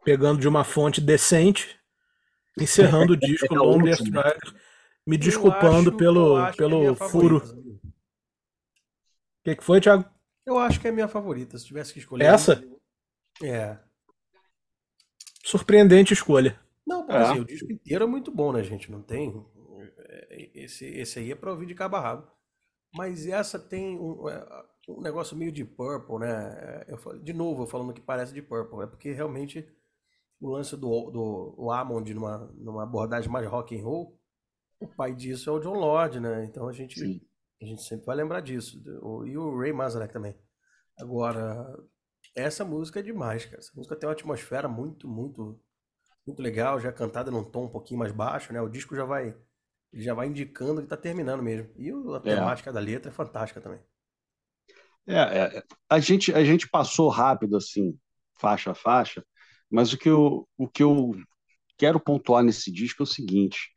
Pegando 0.03 0.39
de 0.39 0.47
uma 0.47 0.63
fonte 0.63 0.99
decente, 0.99 1.79
encerrando 2.59 3.13
o 3.13 3.17
disco 3.19 3.53
é 3.53 3.57
Lonely 3.57 3.91
Strider, 3.91 4.53
me 5.05 5.17
desculpando 5.17 5.89
acho, 5.89 5.97
pelo, 5.97 6.51
pelo 6.53 6.91
é 6.91 6.95
furo. 6.95 7.37
O 7.37 7.79
que, 9.43 9.55
que 9.55 9.63
foi, 9.63 9.79
Thiago? 9.79 10.05
Eu 10.45 10.57
acho 10.57 10.79
que 10.79 10.87
é 10.87 10.89
a 10.89 10.93
minha 10.93 11.07
favorita, 11.07 11.57
se 11.57 11.65
tivesse 11.65 11.93
que 11.93 11.99
escolher. 11.99 12.25
Essa? 12.25 12.63
É. 13.43 13.77
Surpreendente 15.43 16.13
escolha. 16.13 16.59
Não, 16.85 17.05
porque 17.05 17.17
é. 17.17 17.21
assim, 17.21 17.39
o 17.39 17.45
disco 17.45 17.71
inteiro 17.71 18.03
é 18.03 18.07
muito 18.07 18.31
bom, 18.31 18.51
né, 18.51 18.63
gente? 18.63 18.91
Não 18.91 19.01
tem. 19.01 19.45
esse, 20.53 20.85
esse 20.85 21.19
aí 21.19 21.31
é 21.31 21.35
para 21.35 21.51
ouvir 21.51 21.65
de 21.65 21.75
cabo 21.75 21.95
a 21.95 22.01
rabo. 22.01 22.31
Mas 22.95 23.27
essa 23.27 23.59
tem 23.59 23.99
um, 23.99 24.29
é, 24.29 24.65
um 24.87 25.01
negócio 25.01 25.35
meio 25.35 25.51
de 25.51 25.65
Purple, 25.65 26.19
né? 26.19 26.85
É, 26.87 26.93
eu, 26.93 27.19
de 27.19 27.33
novo, 27.33 27.63
eu 27.63 27.67
falando 27.67 27.93
que 27.93 28.01
parece 28.01 28.33
de 28.33 28.41
Purple, 28.41 28.83
é 28.83 28.87
porque 28.87 29.11
realmente 29.11 29.67
o 30.45 30.51
lance 30.51 30.77
do, 30.77 31.09
do 31.09 31.55
o 31.57 31.71
Amond 31.71 32.13
numa, 32.13 32.37
numa 32.55 32.83
abordagem 32.83 33.29
mais 33.29 33.47
rock 33.47 33.77
and 33.77 33.83
roll, 33.83 34.19
o 34.79 34.87
pai 34.87 35.13
disso 35.13 35.49
é 35.49 35.53
o 35.53 35.59
John 35.59 35.73
Lord, 35.73 36.19
né? 36.19 36.45
Então 36.45 36.67
a 36.67 36.73
gente, 36.73 37.25
a 37.61 37.65
gente 37.65 37.81
sempre 37.83 38.05
vai 38.05 38.15
lembrar 38.15 38.41
disso. 38.41 38.81
E 39.25 39.37
o 39.37 39.57
Ray 39.57 39.73
Manzarek 39.73 40.13
também. 40.13 40.35
Agora, 40.99 41.65
essa 42.35 42.63
música 42.63 42.99
é 42.99 43.03
demais, 43.03 43.45
cara. 43.45 43.57
Essa 43.57 43.71
música 43.75 43.95
tem 43.95 44.07
uma 44.07 44.13
atmosfera 44.13 44.67
muito, 44.67 45.07
muito, 45.07 45.59
muito 46.25 46.41
legal, 46.41 46.79
já 46.79 46.91
cantada 46.91 47.31
num 47.31 47.43
tom 47.43 47.65
um 47.65 47.69
pouquinho 47.69 47.99
mais 47.99 48.11
baixo, 48.11 48.53
né? 48.53 48.61
O 48.61 48.69
disco 48.69 48.95
já 48.95 49.05
vai 49.05 49.35
já 49.93 50.13
vai 50.13 50.27
indicando 50.27 50.81
que 50.81 50.85
está 50.85 50.97
terminando 50.97 51.41
mesmo. 51.41 51.71
E 51.77 51.89
a 51.89 52.17
é. 52.17 52.35
temática 52.35 52.71
da 52.71 52.79
letra 52.79 53.09
é 53.09 53.13
fantástica 53.13 53.61
também. 53.61 53.79
É, 55.07 55.15
é, 55.15 55.63
a, 55.89 55.99
gente, 55.99 56.33
a 56.33 56.43
gente 56.43 56.67
passou 56.67 57.09
rápido, 57.09 57.55
assim, 57.55 57.97
faixa 58.37 58.71
a 58.71 58.75
faixa, 58.75 59.25
mas 59.69 59.93
o 59.93 59.97
que, 59.97 60.09
eu, 60.09 60.47
o 60.57 60.67
que 60.67 60.83
eu 60.83 61.15
quero 61.77 61.99
pontuar 61.99 62.43
nesse 62.43 62.71
disco 62.71 63.03
é 63.03 63.05
o 63.05 63.07
seguinte. 63.07 63.69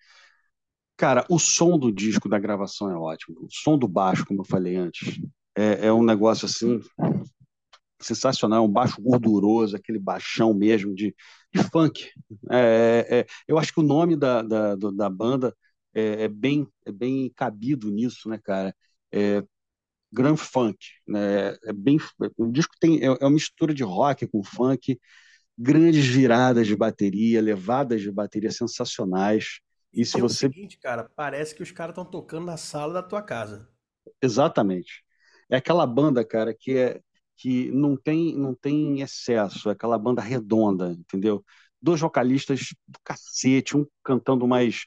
Cara, 0.96 1.24
o 1.30 1.38
som 1.38 1.78
do 1.78 1.92
disco 1.92 2.28
da 2.28 2.38
gravação 2.38 2.90
é 2.90 2.96
ótimo. 2.96 3.38
O 3.40 3.48
som 3.50 3.78
do 3.78 3.86
baixo, 3.86 4.26
como 4.26 4.40
eu 4.40 4.44
falei 4.44 4.76
antes, 4.76 5.16
é, 5.56 5.86
é 5.86 5.92
um 5.92 6.02
negócio 6.02 6.46
assim 6.46 6.80
sensacional. 8.00 8.64
É 8.64 8.66
um 8.66 8.72
baixo 8.72 9.00
gorduroso, 9.00 9.76
aquele 9.76 9.98
baixão 9.98 10.54
mesmo 10.54 10.94
de, 10.94 11.14
de 11.52 11.62
funk. 11.64 12.10
É, 12.50 13.06
é, 13.08 13.18
é 13.20 13.26
eu 13.46 13.58
acho 13.58 13.72
que 13.72 13.80
o 13.80 13.84
nome 13.84 14.16
da, 14.16 14.42
da, 14.42 14.74
da 14.74 15.10
banda 15.10 15.54
é, 15.94 16.24
é, 16.24 16.28
bem, 16.28 16.66
é 16.86 16.92
bem 16.92 17.30
cabido 17.34 17.90
nisso, 17.90 18.28
né, 18.28 18.38
cara? 18.38 18.74
É, 19.12 19.42
Grand 20.12 20.36
Funk, 20.36 20.78
né? 21.06 21.50
É 21.64 21.72
bem, 21.72 21.98
o 22.36 22.50
disco 22.50 22.74
tem 22.80 22.98
é, 23.02 23.06
é 23.06 23.24
uma 23.24 23.30
mistura 23.30 23.74
de 23.74 23.82
rock 23.82 24.26
com 24.26 24.42
funk, 24.42 24.98
grandes 25.58 26.06
viradas 26.06 26.66
de 26.66 26.76
bateria, 26.76 27.42
levadas 27.42 28.00
de 28.00 28.12
bateria 28.12 28.50
sensacionais. 28.50 29.60
E 29.92 30.04
se 30.04 30.18
é 30.18 30.20
você 30.20 30.46
o 30.46 30.52
seguinte, 30.52 30.78
cara, 30.78 31.10
parece 31.16 31.54
que 31.54 31.62
os 31.62 31.72
caras 31.72 31.92
estão 31.92 32.04
tocando 32.04 32.46
na 32.46 32.56
sala 32.56 32.94
da 32.94 33.02
tua 33.02 33.22
casa. 33.22 33.68
Exatamente. 34.22 35.04
É 35.50 35.56
aquela 35.56 35.86
banda, 35.86 36.24
cara, 36.24 36.54
que 36.54 36.76
é 36.76 37.00
que 37.36 37.70
não 37.70 37.96
tem 37.96 38.36
não 38.36 38.52
tem 38.52 39.00
excesso, 39.00 39.68
é 39.68 39.72
aquela 39.72 39.96
banda 39.96 40.20
redonda, 40.20 40.90
entendeu? 40.90 41.44
Dois 41.80 42.00
vocalistas 42.00 42.74
do 42.86 42.98
cacete, 43.04 43.76
um 43.76 43.86
cantando 44.02 44.46
mais 44.46 44.84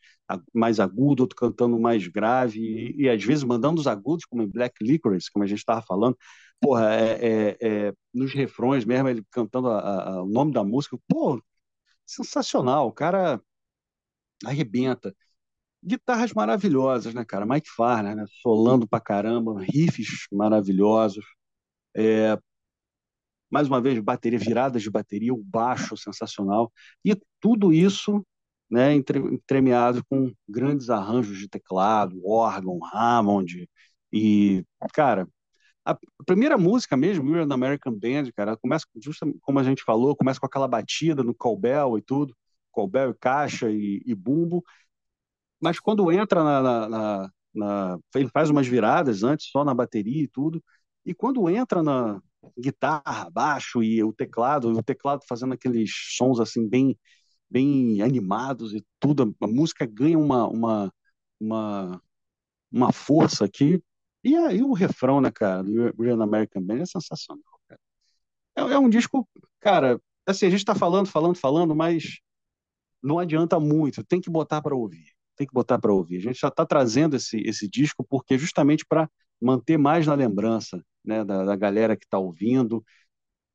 mais 0.54 0.80
agudo, 0.80 1.24
outro 1.24 1.36
cantando 1.36 1.78
mais 1.80 2.08
grave, 2.08 2.60
e, 2.60 3.04
e, 3.04 3.10
às 3.10 3.24
vezes 3.24 3.44
mandando 3.44 3.82
os 3.82 3.88
agudos, 3.88 4.26
como 4.26 4.42
em 4.44 4.48
Black 4.48 4.84
Licorice, 4.84 5.32
como 5.32 5.44
a 5.44 5.48
gente 5.48 5.60
estava 5.60 5.82
falando. 5.82 6.18
Porra, 6.60 6.94
é, 6.96 7.58
é, 7.60 7.88
é, 7.90 7.94
nos 8.14 8.34
refrões 8.34 8.86
mesmo, 8.86 9.10
ele 9.10 9.24
cantando 9.32 9.70
a, 9.70 9.80
a, 10.18 10.24
o 10.24 10.28
nome 10.28 10.54
da 10.54 10.64
música, 10.64 10.98
pô, 11.08 11.42
sensacional, 12.06 12.88
o 12.88 12.94
cara 12.94 13.42
arrebenta. 14.46 15.16
Guitarras 15.84 16.34
maravilhosas, 16.34 17.14
né, 17.14 17.26
cara? 17.26 17.46
Mike 17.46 17.70
Farner, 17.70 18.16
né? 18.16 18.26
Solando 18.42 18.88
pra 18.88 19.00
caramba, 19.00 19.62
riffs 19.62 20.28
maravilhosos. 20.32 21.26
É, 21.96 22.38
mais 23.52 23.68
uma 23.68 23.82
vez, 23.82 24.00
bateria, 24.00 24.40
viradas 24.40 24.82
de 24.82 24.90
bateria, 24.90 25.34
o 25.34 25.44
baixo 25.44 25.98
sensacional. 25.98 26.72
E 27.06 27.16
tudo 27.40 27.74
isso 27.74 28.26
né, 28.70 28.94
entremeado 28.96 30.04
com 30.10 30.34
grandes 30.48 30.90
arranjos 30.90 31.38
de 31.40 31.50
teclado, 31.50 32.26
órgão, 32.26 32.80
Hammond, 32.94 33.68
e, 34.14 34.66
cara, 34.94 35.28
a 35.86 35.98
primeira 36.26 36.58
música 36.58 36.98
mesmo, 36.98 37.36
an 37.36 37.54
American 37.54 37.94
Band, 37.94 38.32
cara, 38.36 38.58
começa, 38.58 38.86
justamente 39.02 39.40
como 39.42 39.60
a 39.60 39.64
gente 39.64 39.84
falou, 39.84 40.16
começa 40.16 40.40
com 40.40 40.46
aquela 40.46 40.68
batida 40.68 41.24
no 41.24 41.34
cowbell 41.36 41.98
e 41.98 42.02
tudo, 42.02 42.36
cowbell, 42.72 43.16
caixa 43.20 43.70
e, 43.72 44.02
e 44.06 44.16
bumbo, 44.16 44.64
mas 45.60 45.80
quando 45.80 46.12
entra 46.12 46.44
na, 46.44 46.62
na, 46.62 46.90
na, 46.90 47.32
na, 47.54 48.00
ele 48.16 48.30
faz 48.30 48.50
umas 48.50 48.68
viradas 48.68 49.24
antes, 49.24 49.48
só 49.48 49.64
na 49.64 49.74
bateria 49.74 50.24
e 50.24 50.28
tudo, 50.28 50.64
e 51.06 51.14
quando 51.14 51.50
entra 51.50 51.84
na 51.84 52.22
guitarra, 52.58 53.30
baixo 53.30 53.84
e 53.84 54.04
o 54.04 54.14
teclado, 54.14 54.72
o 54.72 54.84
teclado 54.84 55.24
fazendo 55.28 55.54
aqueles 55.54 55.92
sons 56.18 56.40
assim 56.40 56.68
bem 56.68 56.98
bem 57.50 58.02
animados 58.02 58.74
e 58.74 58.84
tudo. 59.00 59.36
A 59.42 59.48
música 59.48 59.86
ganha 59.86 60.18
uma, 60.18 60.48
uma, 60.48 60.94
uma, 61.40 62.02
uma 62.72 62.94
força 62.94 63.46
aqui. 63.46 63.84
E 64.24 64.36
aí 64.38 64.64
o 64.64 64.74
refrão, 64.74 65.20
né, 65.20 65.30
cara, 65.32 65.64
do 65.64 66.02
Real 66.02 66.22
American 66.22 66.64
Band 66.64 66.82
é 66.82 66.86
sensacional, 66.86 67.44
cara. 67.68 67.82
É, 68.56 68.62
é 68.62 68.80
um 68.80 68.90
disco, 68.90 69.28
cara, 69.60 70.00
assim, 70.26 70.46
a 70.46 70.50
gente 70.50 70.60
está 70.60 70.76
falando, 70.76 71.08
falando, 71.08 71.36
falando, 71.36 71.76
mas 71.76 72.20
não 73.04 73.20
adianta 73.20 73.60
muito, 73.60 74.04
tem 74.04 74.22
que 74.22 74.30
botar 74.30 74.62
para 74.62 74.76
ouvir. 74.76 75.12
Tem 75.36 75.48
que 75.48 75.54
botar 75.54 75.80
para 75.80 75.92
ouvir. 75.94 76.18
A 76.18 76.22
gente 76.22 76.40
já 76.40 76.50
está 76.50 76.66
trazendo 76.66 77.16
esse, 77.16 77.38
esse 77.42 77.68
disco 77.68 78.04
porque 78.04 78.38
justamente 78.38 78.86
para 78.86 79.10
manter 79.42 79.78
mais 79.78 80.06
na 80.08 80.14
lembrança 80.14 80.84
né, 81.04 81.24
da, 81.24 81.44
da 81.46 81.56
galera 81.56 81.98
que 81.98 82.06
está 82.06 82.18
ouvindo. 82.18 82.84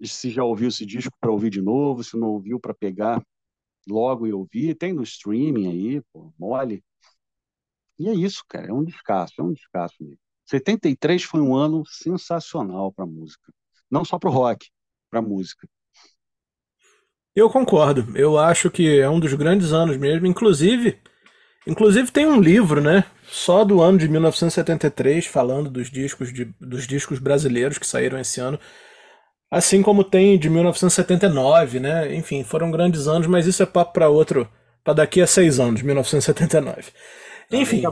Se 0.02 0.30
já 0.30 0.44
ouviu 0.44 0.68
esse 0.68 0.86
disco 0.86 1.16
para 1.20 1.30
ouvir 1.30 1.50
de 1.50 1.62
novo, 1.62 2.04
se 2.04 2.16
não 2.16 2.28
ouviu 2.28 2.60
para 2.60 2.74
pegar 2.74 3.22
logo 3.88 4.26
e 4.26 4.32
ouvir, 4.32 4.74
tem 4.74 4.92
no 4.92 5.02
streaming 5.02 5.68
aí, 5.68 6.02
pô, 6.12 6.32
mole. 6.38 6.84
E 7.98 8.08
é 8.08 8.14
isso, 8.14 8.44
cara, 8.48 8.68
é 8.68 8.72
um 8.72 8.84
descasso, 8.84 9.34
é 9.40 9.44
um 9.44 9.52
descasso 9.52 9.96
mesmo. 10.00 10.18
73 10.44 11.22
foi 11.24 11.40
um 11.40 11.56
ano 11.56 11.84
sensacional 11.86 12.92
para 12.92 13.06
música, 13.06 13.52
não 13.90 14.04
só 14.04 14.18
para 14.18 14.30
o 14.30 14.32
rock, 14.32 14.68
para 15.10 15.22
música. 15.22 15.68
Eu 17.34 17.50
concordo. 17.50 18.16
Eu 18.16 18.38
acho 18.38 18.70
que 18.70 18.98
é 18.98 19.08
um 19.10 19.20
dos 19.20 19.34
grandes 19.34 19.72
anos 19.72 19.98
mesmo. 19.98 20.26
Inclusive, 20.26 20.98
inclusive 21.66 22.10
tem 22.10 22.26
um 22.26 22.40
livro, 22.40 22.80
né? 22.80 23.04
Só 23.28 23.64
do 23.64 23.82
ano 23.82 23.98
de 23.98 24.08
1973, 24.08 25.26
falando 25.26 25.68
dos 25.68 25.90
discos, 25.90 26.32
de, 26.32 26.44
dos 26.60 26.86
discos 26.86 27.18
brasileiros 27.18 27.78
que 27.78 27.86
saíram 27.86 28.18
esse 28.18 28.40
ano. 28.40 28.58
Assim 29.50 29.82
como 29.82 30.04
tem 30.04 30.38
de 30.38 30.48
1979, 30.48 31.80
né? 31.80 32.14
Enfim, 32.14 32.42
foram 32.44 32.70
grandes 32.70 33.06
anos, 33.06 33.26
mas 33.26 33.46
isso 33.46 33.62
é 33.62 33.66
papo 33.66 33.92
para 33.92 34.08
outro, 34.08 34.48
para 34.82 34.94
daqui 34.94 35.20
a 35.20 35.26
seis 35.26 35.60
anos, 35.60 35.82
1979. 35.82 36.90
Enfim. 37.50 37.82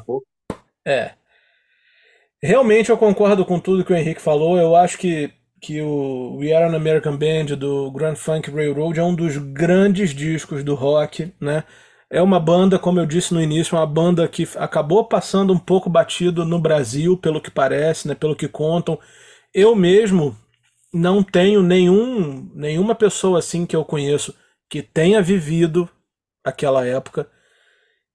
É. 0.87 1.12
Realmente 2.42 2.90
eu 2.90 2.98
concordo 2.98 3.44
com 3.44 3.58
tudo 3.58 3.84
que 3.84 3.92
o 3.92 3.96
Henrique 3.96 4.20
falou. 4.20 4.58
Eu 4.58 4.76
acho 4.76 4.98
que, 4.98 5.32
que 5.60 5.80
o 5.80 6.37
We 6.37 6.52
Are 6.52 6.66
an 6.66 6.76
American 6.76 7.16
Band 7.16 7.56
do 7.56 7.90
Grand 7.90 8.16
Funk 8.16 8.50
Railroad 8.50 8.98
é 8.98 9.02
um 9.02 9.14
dos 9.14 9.37
grandes 9.38 10.10
discos 10.10 10.62
do 10.62 10.74
rock, 10.74 11.32
né? 11.40 11.64
É 12.14 12.22
uma 12.22 12.38
banda, 12.38 12.79
como 12.79 13.00
eu 13.00 13.07
disse 13.07 13.35
no 13.35 13.42
início, 13.42 13.77
uma 13.77 13.85
banda 13.85 14.29
que 14.29 14.48
acabou 14.55 15.05
passando 15.05 15.53
um 15.53 15.59
pouco 15.59 15.90
batido 15.90 16.44
no 16.44 16.61
Brasil, 16.61 17.16
pelo 17.18 17.40
que 17.40 17.50
parece, 17.50 18.07
né? 18.07 18.14
Pelo 18.14 18.37
que 18.37 18.46
contam. 18.46 19.00
Eu 19.53 19.74
mesmo 19.74 20.38
não 20.92 21.24
tenho 21.24 21.61
nenhum, 21.61 22.48
nenhuma 22.55 22.94
pessoa 22.94 23.40
assim 23.40 23.66
que 23.66 23.74
eu 23.74 23.85
conheço 23.85 24.33
que 24.70 24.81
tenha 24.81 25.20
vivido 25.20 25.90
aquela 26.44 26.87
época, 26.87 27.29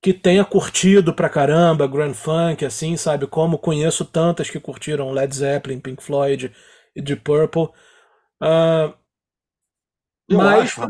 que 0.02 0.14
tenha 0.14 0.46
curtido 0.46 1.12
pra 1.12 1.28
caramba 1.28 1.86
Grand 1.86 2.14
Funk, 2.14 2.64
assim, 2.64 2.96
sabe? 2.96 3.26
Como 3.26 3.58
conheço 3.58 4.06
tantas 4.06 4.48
que 4.48 4.58
curtiram 4.58 5.12
Led 5.12 5.36
Zeppelin, 5.36 5.78
Pink 5.78 6.02
Floyd 6.02 6.50
e 6.96 7.02
Deep 7.02 7.20
Purple. 7.20 7.64
Uh, 8.42 8.94
eu 10.26 10.38
mas... 10.38 10.60
acho, 10.62 10.80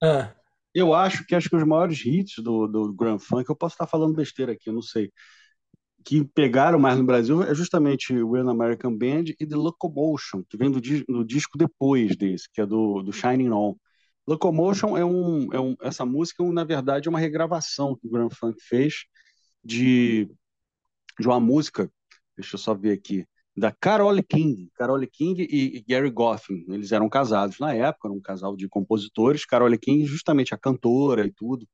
ah. 0.00 0.30
Eu 0.74 0.94
acho 0.94 1.26
que 1.26 1.34
acho 1.34 1.48
que 1.48 1.56
os 1.56 1.64
maiores 1.64 2.04
hits 2.04 2.42
do, 2.42 2.66
do 2.66 2.92
Grand 2.92 3.18
Funk, 3.18 3.48
eu 3.48 3.56
posso 3.56 3.74
estar 3.74 3.86
falando 3.86 4.14
besteira 4.14 4.52
aqui, 4.52 4.68
eu 4.68 4.74
não 4.74 4.82
sei 4.82 5.10
que 6.04 6.24
pegaram 6.24 6.78
mais 6.78 6.98
no 6.98 7.04
Brasil 7.04 7.42
é 7.42 7.54
justamente 7.54 8.12
o 8.14 8.34
An 8.34 8.50
American 8.50 8.96
Band 8.96 9.24
e 9.38 9.46
The 9.46 9.56
Locomotion, 9.56 10.42
que 10.48 10.56
vem 10.56 10.70
do, 10.70 10.80
do, 10.80 11.24
disco 11.24 11.56
depois 11.56 12.16
desse, 12.16 12.48
que 12.52 12.60
é 12.60 12.66
do, 12.66 13.02
do 13.02 13.12
Shining 13.12 13.50
On. 13.50 13.74
Locomotion 14.26 14.96
é 14.96 15.04
um, 15.04 15.52
é 15.52 15.60
um, 15.60 15.76
essa 15.80 16.04
música, 16.04 16.42
na 16.52 16.64
verdade, 16.64 17.08
é 17.08 17.10
uma 17.10 17.18
regravação 17.18 17.96
que 17.96 18.06
o 18.06 18.10
Grand 18.10 18.30
Funk 18.30 18.60
fez 18.60 19.04
de, 19.64 20.28
de 21.18 21.26
uma 21.26 21.40
música, 21.40 21.90
deixa 22.36 22.54
eu 22.56 22.58
só 22.58 22.74
ver 22.74 22.92
aqui, 22.92 23.26
da 23.56 23.70
Carole 23.72 24.22
King. 24.22 24.70
Carole 24.74 25.06
King 25.06 25.42
e, 25.42 25.84
Gary 25.86 26.10
Goffin, 26.10 26.64
eles 26.68 26.92
eram 26.92 27.08
casados 27.08 27.58
na 27.58 27.74
época, 27.74 28.08
eram 28.08 28.16
um 28.16 28.20
casal 28.20 28.56
de 28.56 28.68
compositores. 28.68 29.44
Carole 29.44 29.78
King, 29.78 30.06
justamente 30.06 30.54
a 30.54 30.58
cantora 30.58 31.26
e 31.26 31.32
tudo, 31.32 31.66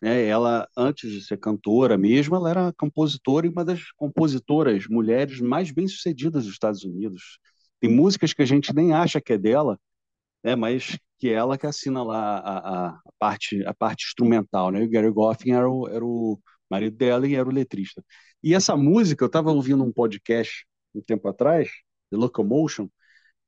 né? 0.00 0.26
Ela, 0.26 0.68
antes 0.76 1.10
de 1.10 1.22
ser 1.24 1.38
cantora 1.38 1.96
mesmo, 1.96 2.36
ela 2.36 2.50
era 2.50 2.72
compositora 2.74 3.46
e 3.46 3.50
uma 3.50 3.64
das 3.64 3.90
compositoras 3.92 4.86
mulheres 4.88 5.40
mais 5.40 5.70
bem-sucedidas 5.70 6.44
dos 6.44 6.52
Estados 6.52 6.84
Unidos. 6.84 7.38
Tem 7.80 7.90
músicas 7.90 8.32
que 8.32 8.42
a 8.42 8.46
gente 8.46 8.74
nem 8.74 8.92
acha 8.92 9.20
que 9.20 9.32
é 9.32 9.38
dela, 9.38 9.78
né? 10.44 10.56
mas 10.56 10.98
que 11.18 11.28
é 11.30 11.34
ela 11.34 11.56
que 11.58 11.66
assina 11.66 12.02
lá 12.02 12.38
a, 12.38 12.88
a, 12.88 13.00
parte, 13.18 13.64
a 13.64 13.74
parte 13.74 14.06
instrumental. 14.06 14.70
Né? 14.70 14.82
E 14.82 14.86
o 14.86 14.90
Gary 14.90 15.10
Goffin 15.10 15.52
era 15.52 15.70
o, 15.70 15.88
era 15.88 16.04
o 16.04 16.38
marido 16.70 16.96
dela 16.96 17.26
e 17.28 17.34
era 17.36 17.48
o 17.48 17.52
letrista. 17.52 18.04
E 18.42 18.54
essa 18.54 18.76
música, 18.76 19.24
eu 19.24 19.26
estava 19.26 19.52
ouvindo 19.52 19.84
um 19.84 19.92
podcast 19.92 20.66
um 20.94 21.00
tempo 21.00 21.28
atrás, 21.28 21.68
The 22.10 22.16
Locomotion, 22.16 22.88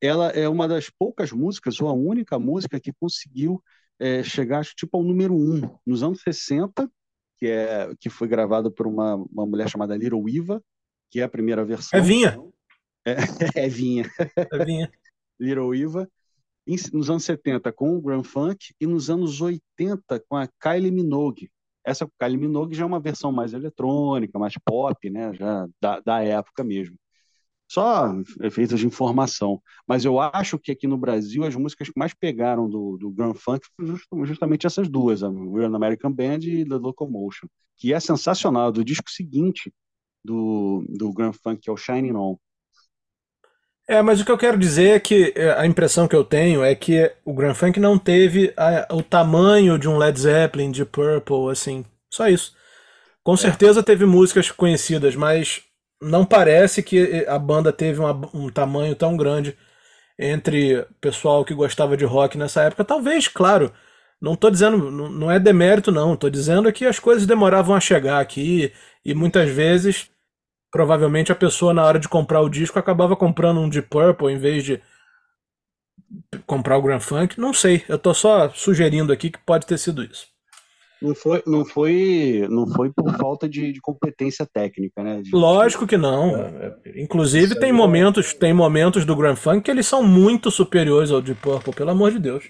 ela 0.01 0.29
é 0.29 0.47
uma 0.47 0.67
das 0.67 0.89
poucas 0.89 1.31
músicas, 1.31 1.79
ou 1.79 1.87
a 1.87 1.93
única 1.93 2.37
música 2.37 2.79
que 2.79 2.93
conseguiu 2.93 3.63
é, 3.99 4.23
chegar 4.23 4.65
tipo 4.65 4.97
ao 4.97 5.03
número 5.03 5.35
um 5.35 5.61
nos 5.85 6.03
anos 6.03 6.21
60, 6.21 6.89
que, 7.37 7.47
é, 7.47 7.93
que 7.99 8.09
foi 8.09 8.27
gravada 8.27 8.69
por 8.69 8.87
uma, 8.87 9.15
uma 9.15 9.45
mulher 9.45 9.69
chamada 9.69 9.95
Little 9.95 10.23
Eva, 10.27 10.61
que 11.09 11.19
é 11.19 11.23
a 11.23 11.29
primeira 11.29 11.63
versão. 11.63 11.97
É 11.97 12.01
Vinha. 12.03 12.37
É, 13.05 13.15
é 13.65 13.69
Vinha. 13.69 14.09
É 14.35 14.65
Vinha. 14.65 14.91
Little 15.39 15.73
Eva. 15.73 16.09
Nos 16.91 17.11
anos 17.11 17.23
70 17.25 17.71
com 17.71 17.95
o 17.95 18.01
Grand 18.01 18.23
Funk 18.23 18.73
e 18.81 18.87
nos 18.87 19.09
anos 19.09 19.39
80 19.39 20.23
com 20.27 20.35
a 20.35 20.47
Kylie 20.59 20.89
Minogue. 20.89 21.51
Essa 21.85 22.09
Kylie 22.19 22.37
Minogue 22.37 22.73
já 22.75 22.83
é 22.83 22.87
uma 22.87 22.99
versão 22.99 23.31
mais 23.31 23.53
eletrônica, 23.53 24.39
mais 24.39 24.55
pop, 24.65 25.07
né? 25.07 25.31
Já 25.35 25.67
da, 25.79 25.99
da 25.99 26.23
época 26.23 26.63
mesmo 26.63 26.97
só 27.75 28.09
efeitos 28.41 28.79
de 28.79 28.87
informação. 28.87 29.61
Mas 29.85 30.05
eu 30.05 30.17
acho 30.19 30.57
que 30.57 30.71
aqui 30.71 30.87
no 30.87 30.97
Brasil 30.97 31.43
as 31.43 31.55
músicas 31.55 31.89
que 31.89 31.99
mais 31.99 32.13
pegaram 32.13 32.69
do, 32.69 32.97
do 32.97 33.11
Grand 33.11 33.33
Funk 33.33 33.67
foram 34.09 34.25
justamente 34.25 34.65
essas 34.65 34.87
duas, 34.87 35.21
a 35.21 35.29
Real 35.29 35.75
American 35.75 36.11
Band 36.11 36.39
e 36.43 36.65
The 36.65 36.75
Locomotion, 36.75 37.47
que 37.77 37.93
é 37.93 37.99
sensacional, 37.99 38.71
do 38.71 38.83
disco 38.83 39.09
seguinte 39.09 39.73
do, 40.23 40.85
do 40.87 41.11
Grand 41.11 41.33
Funk, 41.33 41.61
que 41.61 41.69
é 41.69 41.73
o 41.73 41.77
Shining 41.77 42.13
On. 42.13 42.37
É, 43.87 44.01
mas 44.01 44.19
o 44.19 44.25
que 44.25 44.31
eu 44.31 44.37
quero 44.37 44.57
dizer 44.57 44.95
é 44.95 44.99
que 44.99 45.33
é, 45.35 45.51
a 45.51 45.67
impressão 45.67 46.07
que 46.07 46.15
eu 46.15 46.23
tenho 46.23 46.63
é 46.63 46.73
que 46.73 47.13
o 47.23 47.33
Grand 47.33 47.53
Funk 47.53 47.79
não 47.79 47.99
teve 47.99 48.51
a, 48.57 48.87
o 48.95 49.03
tamanho 49.03 49.77
de 49.77 49.87
um 49.87 49.97
Led 49.97 50.19
Zeppelin, 50.19 50.71
de 50.71 50.85
Purple, 50.85 51.51
assim, 51.51 51.85
só 52.09 52.27
isso. 52.27 52.55
Com 53.21 53.33
é. 53.33 53.37
certeza 53.37 53.83
teve 53.83 54.05
músicas 54.05 54.49
conhecidas, 54.49 55.15
mas 55.15 55.64
não 56.01 56.25
parece 56.25 56.83
que 56.83 57.25
a 57.27 57.39
banda 57.39 57.71
teve 57.71 57.99
uma, 57.99 58.13
um 58.33 58.49
tamanho 58.49 58.95
tão 58.95 59.15
grande 59.17 59.57
entre 60.17 60.85
pessoal 61.01 61.43
que 61.45 61.53
gostava 61.53 61.97
de 61.97 62.05
rock 62.05 62.37
nessa 62.37 62.63
época. 62.63 62.85
Talvez, 62.85 63.27
claro, 63.27 63.73
não 64.21 64.33
estou 64.33 64.49
dizendo, 64.51 64.91
não 64.91 65.31
é 65.31 65.39
demérito, 65.39 65.91
não. 65.91 66.13
Estou 66.13 66.29
dizendo 66.29 66.71
que 66.71 66.85
as 66.85 66.99
coisas 66.99 67.25
demoravam 67.27 67.75
a 67.75 67.79
chegar 67.79 68.19
aqui 68.19 68.73
e 69.03 69.13
muitas 69.13 69.49
vezes, 69.49 70.09
provavelmente, 70.71 71.31
a 71.31 71.35
pessoa 71.35 71.73
na 71.73 71.83
hora 71.83 71.99
de 71.99 72.09
comprar 72.09 72.41
o 72.41 72.49
disco 72.49 72.79
acabava 72.79 73.15
comprando 73.15 73.59
um 73.59 73.69
de 73.69 73.81
Purple 73.81 74.31
em 74.33 74.37
vez 74.37 74.63
de 74.63 74.81
comprar 76.45 76.77
o 76.77 76.81
Grand 76.81 76.99
Funk. 76.99 77.39
Não 77.39 77.53
sei, 77.53 77.83
eu 77.89 77.97
estou 77.97 78.13
só 78.13 78.49
sugerindo 78.49 79.11
aqui 79.13 79.29
que 79.29 79.39
pode 79.39 79.65
ter 79.65 79.77
sido 79.77 80.03
isso. 80.03 80.34
Não 81.05 81.13
foi, 81.13 81.43
não 81.45 81.63
foi, 81.63 82.47
não 82.49 82.67
foi 82.67 82.91
por 82.91 83.15
falta 83.15 83.47
de, 83.47 83.71
de 83.71 83.79
competência 83.79 84.43
técnica, 84.43 85.03
né? 85.03 85.21
De... 85.21 85.29
Lógico 85.31 85.85
que 85.85 85.97
não. 85.97 86.35
É. 86.35 86.75
Inclusive 86.95 87.59
tem 87.59 87.69
é 87.69 87.73
momentos, 87.73 88.33
tem 88.33 88.51
momentos 88.51 89.05
do 89.05 89.15
Grand 89.15 89.35
Funk 89.35 89.61
que 89.61 89.69
eles 89.69 89.85
são 89.85 90.01
muito 90.01 90.49
superiores 90.49 91.11
ao 91.11 91.21
Deep 91.21 91.39
Purple, 91.39 91.75
pelo 91.75 91.91
amor 91.91 92.11
de 92.11 92.17
Deus. 92.17 92.49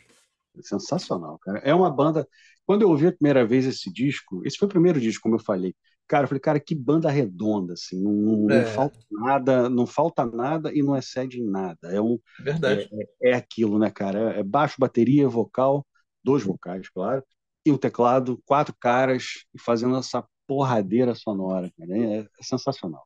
Sensacional, 0.62 1.38
cara. 1.40 1.60
É 1.60 1.76
uma 1.76 1.92
banda. 1.92 2.26
Quando 2.66 2.84
eu 2.84 2.90
ouvi 2.90 3.08
a 3.08 3.12
primeira 3.12 3.46
vez 3.46 3.66
esse 3.66 3.92
disco, 3.92 4.42
esse 4.46 4.58
foi 4.58 4.68
o 4.68 4.72
primeiro 4.72 5.02
disco, 5.02 5.24
como 5.24 5.36
eu 5.36 5.44
falei. 5.44 5.76
Cara, 6.08 6.24
eu 6.24 6.28
falei, 6.30 6.40
cara, 6.40 6.60
que 6.60 6.74
banda 6.74 7.10
redonda, 7.10 7.74
assim, 7.74 8.02
não, 8.02 8.14
não, 8.14 8.56
é. 8.56 8.62
não 8.62 8.68
falta 8.68 9.00
nada, 9.12 9.70
não 9.70 9.86
falta 9.86 10.26
nada 10.26 10.72
e 10.74 10.82
não 10.82 10.96
excede 10.96 11.42
em 11.42 11.46
nada. 11.46 11.92
É 11.92 12.00
um, 12.00 12.18
verdade. 12.40 12.88
É, 13.22 13.30
é, 13.30 13.32
é 13.32 13.36
aquilo, 13.36 13.78
né, 13.78 13.92
cara? 13.92 14.32
É 14.32 14.44
baixo, 14.44 14.76
bateria, 14.78 15.28
vocal, 15.28 15.86
dois 16.24 16.42
vocais, 16.42 16.88
claro 16.90 17.22
e 17.66 17.72
o 17.72 17.78
teclado, 17.78 18.42
quatro 18.46 18.76
caras 18.80 19.46
e 19.54 19.60
fazendo 19.60 19.98
essa 19.98 20.24
porradeira 20.48 21.16
sonora. 21.16 21.72
É, 21.80 22.20
é 22.20 22.44
sensacional. 22.44 23.06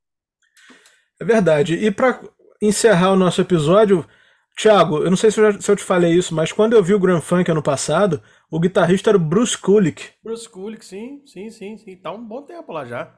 É 1.19 1.25
verdade. 1.25 1.75
E 1.75 1.89
para 1.91 2.21
encerrar 2.61 3.11
o 3.11 3.15
nosso 3.15 3.39
episódio, 3.41 4.05
Thiago, 4.57 4.97
eu 4.97 5.09
não 5.09 5.17
sei 5.17 5.31
se 5.31 5.39
eu, 5.39 5.51
já, 5.51 5.61
se 5.61 5.71
eu, 5.71 5.75
te 5.75 5.83
falei 5.83 6.13
isso, 6.13 6.35
mas 6.35 6.51
quando 6.51 6.73
eu 6.73 6.83
vi 6.83 6.93
o 6.93 6.99
Grand 6.99 7.21
Funk 7.21 7.49
ano 7.49 7.63
passado, 7.63 8.21
o 8.51 8.59
guitarrista 8.59 9.09
era 9.09 9.17
o 9.17 9.21
Bruce 9.21 9.57
Kulick. 9.57 10.09
Bruce 10.21 10.49
Kulick, 10.49 10.85
sim, 10.85 11.21
sim, 11.25 11.49
sim, 11.49 11.77
sim. 11.77 11.95
Tá 11.95 12.11
um 12.11 12.25
bom 12.25 12.41
tempo 12.41 12.71
lá 12.73 12.85
já. 12.85 13.15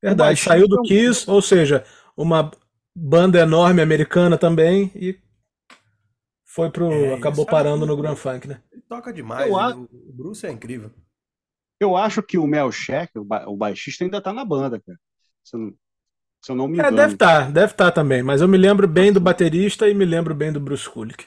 Verdade, 0.00 0.40
saiu 0.40 0.68
do 0.68 0.82
Kiss, 0.82 1.28
ou 1.28 1.42
seja, 1.42 1.84
uma 2.16 2.50
banda 2.94 3.40
enorme 3.40 3.82
americana 3.82 4.38
também 4.38 4.92
e 4.94 5.18
foi 6.44 6.70
pro. 6.70 6.90
É, 6.92 7.14
acabou 7.14 7.44
parando 7.44 7.84
no 7.84 7.96
Grand 7.96 8.16
Funk, 8.16 8.46
né? 8.46 8.62
Toca 8.88 9.12
demais. 9.12 9.52
Acho... 9.52 9.88
O 9.92 10.12
Bruce 10.12 10.46
é 10.46 10.50
incrível. 10.50 10.90
Eu 11.78 11.96
acho 11.96 12.22
que 12.22 12.38
o 12.38 12.46
Mel 12.46 12.70
Sheck, 12.72 13.18
o, 13.18 13.24
ba... 13.24 13.48
o 13.48 13.56
baixista, 13.56 14.04
ainda 14.04 14.20
tá 14.20 14.32
na 14.32 14.44
banda, 14.44 14.80
cara. 14.80 14.98
Se 15.44 15.56
eu 15.56 15.60
não, 15.60 15.74
se 16.40 16.52
eu 16.52 16.56
não 16.56 16.68
me 16.68 16.78
é, 16.78 16.80
engano. 16.80 16.96
É, 16.96 17.00
deve 17.02 17.14
estar, 17.14 17.44
tá, 17.44 17.50
deve 17.50 17.72
estar 17.72 17.84
tá 17.86 17.92
também. 17.92 18.22
Mas 18.22 18.40
eu 18.40 18.48
me 18.48 18.56
lembro 18.56 18.86
bem 18.86 19.12
do 19.12 19.20
baterista 19.20 19.88
e 19.88 19.94
me 19.94 20.04
lembro 20.04 20.34
bem 20.34 20.52
do 20.52 20.60
Bruce 20.60 20.88
Kulick. 20.88 21.26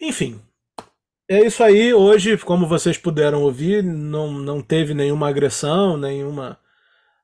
Enfim. 0.00 0.40
É 1.28 1.44
isso 1.44 1.62
aí. 1.62 1.92
Hoje, 1.92 2.36
como 2.38 2.66
vocês 2.66 2.98
puderam 2.98 3.42
ouvir, 3.42 3.82
não, 3.82 4.32
não 4.32 4.60
teve 4.60 4.94
nenhuma 4.94 5.28
agressão, 5.28 5.96
nenhuma 5.96 6.58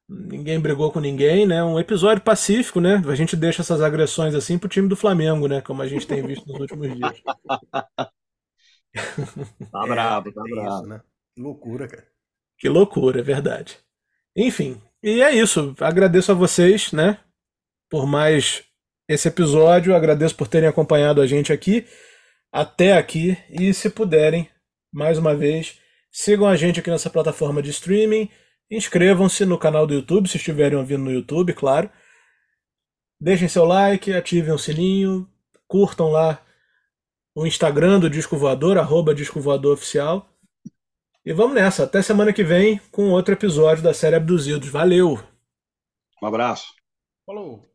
ninguém 0.08 0.58
brigou 0.58 0.90
com 0.90 1.00
ninguém, 1.00 1.46
né? 1.46 1.62
Um 1.62 1.78
episódio 1.78 2.22
pacífico, 2.22 2.80
né? 2.80 3.02
A 3.06 3.14
gente 3.14 3.36
deixa 3.36 3.62
essas 3.62 3.82
agressões 3.82 4.34
assim 4.34 4.58
pro 4.58 4.68
time 4.68 4.88
do 4.88 4.96
Flamengo, 4.96 5.46
né? 5.46 5.60
Como 5.60 5.82
a 5.82 5.86
gente 5.86 6.06
tem 6.06 6.26
visto 6.26 6.46
nos 6.46 6.60
últimos 6.60 6.94
dias. 6.94 7.22
Tá 9.70 9.86
bravo, 9.86 10.32
tá 10.32 10.42
é, 10.44 10.50
bravo. 10.50 10.78
Isso, 10.78 10.86
né? 10.88 11.00
Que 11.34 11.42
loucura, 11.42 11.86
cara. 11.86 12.08
Que 12.58 12.68
loucura, 12.68 13.20
é 13.20 13.22
verdade. 13.22 13.78
Enfim, 14.34 14.80
e 15.02 15.22
é 15.22 15.32
isso. 15.32 15.74
Agradeço 15.78 16.32
a 16.32 16.34
vocês, 16.34 16.90
né? 16.90 17.20
Por 17.88 18.06
mais 18.06 18.64
esse 19.06 19.28
episódio. 19.28 19.94
Agradeço 19.94 20.34
por 20.34 20.48
terem 20.48 20.68
acompanhado 20.68 21.20
a 21.20 21.26
gente 21.26 21.52
aqui 21.52 21.86
até 22.50 22.96
aqui. 22.96 23.36
E 23.50 23.72
se 23.72 23.90
puderem, 23.90 24.48
mais 24.92 25.18
uma 25.18 25.36
vez, 25.36 25.78
sigam 26.10 26.48
a 26.48 26.56
gente 26.56 26.80
aqui 26.80 26.90
nessa 26.90 27.10
plataforma 27.10 27.62
de 27.62 27.70
streaming 27.70 28.28
Inscrevam-se 28.70 29.46
no 29.46 29.58
canal 29.58 29.86
do 29.86 29.94
YouTube, 29.94 30.28
se 30.28 30.36
estiverem 30.36 30.76
ouvindo 30.76 31.04
no 31.04 31.12
YouTube, 31.12 31.54
claro. 31.54 31.90
Deixem 33.20 33.48
seu 33.48 33.64
like, 33.64 34.12
ativem 34.12 34.52
o 34.52 34.58
sininho, 34.58 35.28
curtam 35.66 36.10
lá 36.10 36.42
o 37.34 37.46
Instagram 37.46 38.00
do 38.00 38.10
Disco 38.10 38.36
Voador, 38.36 38.78
arroba 38.78 39.14
Disco 39.14 39.40
Voador 39.40 39.74
Oficial. 39.74 40.28
E 41.24 41.32
vamos 41.32 41.54
nessa, 41.54 41.84
até 41.84 42.02
semana 42.02 42.32
que 42.32 42.42
vem 42.42 42.80
com 42.90 43.10
outro 43.10 43.34
episódio 43.34 43.82
da 43.82 43.94
série 43.94 44.16
Abduzidos. 44.16 44.68
Valeu! 44.68 45.18
Um 46.22 46.26
abraço. 46.26 46.74
Falou! 47.26 47.67